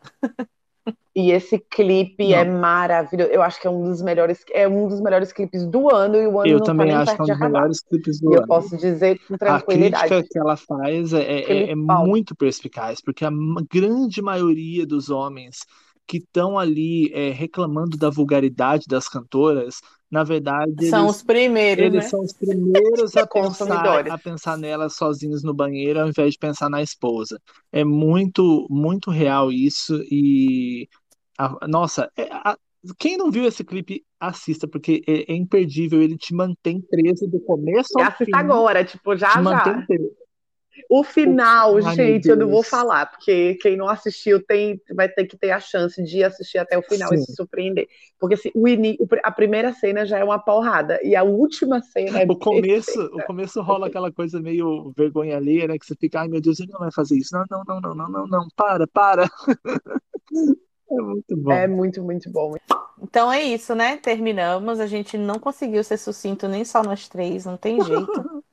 [1.16, 2.55] E esse clipe é Não.
[2.55, 3.30] é maravilhoso.
[3.32, 6.28] Eu acho que é um dos melhores, é um dos melhores clipes do ano e
[6.28, 8.34] o ano eu tá também tá acho que é um dos melhores clipes do e
[8.34, 8.43] ano.
[8.43, 10.05] Eu posso dizer com tranquilidade.
[10.05, 13.32] A crítica que ela faz é, é, é muito perspicaz, porque a
[13.70, 15.60] grande maioria dos homens
[16.07, 19.80] que estão ali é, reclamando da vulgaridade das cantoras,
[20.10, 20.89] na verdade.
[20.89, 21.86] São eles, os primeiros.
[21.86, 22.10] Eles né?
[22.10, 26.70] são os primeiros a pensar, a pensar nelas sozinhos no banheiro, ao invés de pensar
[26.70, 27.39] na esposa.
[27.72, 30.01] É muito, muito real isso.
[30.12, 30.88] E.
[31.38, 32.57] A, nossa, é, a,
[32.97, 36.01] quem não viu esse clipe, assista, porque é, é, imperdível.
[36.01, 38.32] Ele te mantém preso do começo ao assista fim.
[38.32, 39.86] Assista agora, tipo, já já.
[40.89, 45.25] O final, Ai, gente, eu não vou falar, porque quem não assistiu tem, vai ter
[45.25, 47.15] que ter a chance de assistir até o final Sim.
[47.15, 47.88] e se surpreender.
[48.19, 48.65] Porque assim, o
[49.23, 52.25] a primeira cena já é uma porrada, e a última cena é.
[52.25, 55.77] O começo, o começo rola aquela coisa meio vergonha alheia, né?
[55.77, 57.34] Que você fica, ai meu Deus, ele não vai fazer isso.
[57.34, 59.30] Não, não, não, não, não, não, não, para, para.
[60.91, 61.51] É muito bom.
[61.51, 62.55] É muito, muito bom.
[63.01, 63.97] Então é isso, né?
[63.97, 64.80] Terminamos.
[64.80, 68.43] A gente não conseguiu ser sucinto nem só nós três, não tem jeito.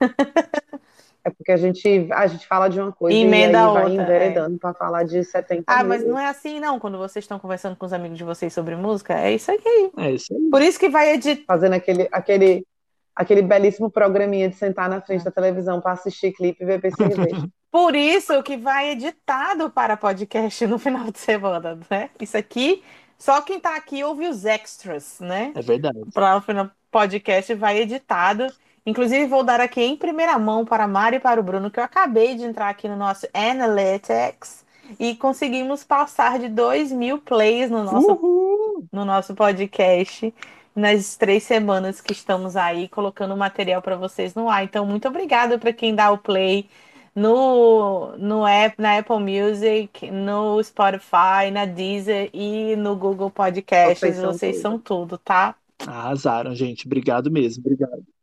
[1.24, 3.92] É porque a gente, a gente fala de uma coisa Emenda e aí outra, vai
[3.92, 5.88] enveredando para falar de 70 Ah, mil.
[5.88, 6.78] mas não é assim, não.
[6.78, 9.90] Quando vocês estão conversando com os amigos de vocês sobre música, é isso aqui.
[9.98, 10.50] É isso aí.
[10.50, 11.44] Por isso que vai editar.
[11.46, 12.66] Fazendo aquele, aquele,
[13.14, 17.46] aquele belíssimo programinha de sentar na frente da televisão para assistir clipe e beber cerveja.
[17.70, 22.10] Por isso que vai editado para podcast no final de semana, né?
[22.20, 22.82] Isso aqui,
[23.16, 25.52] só quem tá aqui ouve os extras, né?
[25.54, 26.00] É verdade.
[26.12, 28.46] Para o final podcast vai editado.
[28.84, 31.78] Inclusive, vou dar aqui em primeira mão para a Mari e para o Bruno, que
[31.78, 34.64] eu acabei de entrar aqui no nosso Analytics
[34.98, 38.84] e conseguimos passar de 2 mil plays no nosso, Uhul!
[38.92, 40.32] no nosso podcast
[40.74, 44.64] nas três semanas que estamos aí colocando material para vocês no ar.
[44.64, 46.68] Então, muito obrigada para quem dá o play
[47.14, 53.98] no, no app, na Apple Music, no Spotify, na Deezer e no Google Podcasts.
[53.98, 55.54] Vocês Vocês são são tudo, tá?
[55.86, 56.86] Arrasaram, gente.
[56.86, 57.62] Obrigado mesmo.
[57.64, 58.19] Obrigado.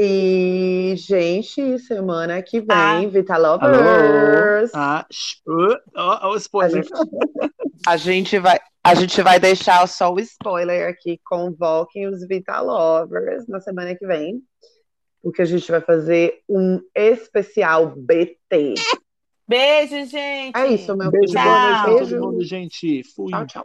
[0.00, 3.08] E, gente, semana que vem, Ah.
[3.08, 3.54] Vita Alô?
[3.56, 4.70] Lovers.
[4.72, 5.04] Ah,
[5.44, 6.84] uh, ó, ó, o A spoiler.
[6.84, 6.90] gente,
[7.84, 11.20] a gente vai, a gente vai deixar só o spoiler aqui.
[11.24, 14.40] Convoquem os Vita Lovers na semana que vem,
[15.20, 18.74] porque a gente vai fazer um especial BT.
[19.48, 20.56] Beijo, gente!
[20.56, 22.10] É isso, meu Beijo, pra Beijo.
[22.10, 23.02] todo mundo, gente.
[23.16, 23.32] Fui.
[23.32, 23.64] Tchau, tchau.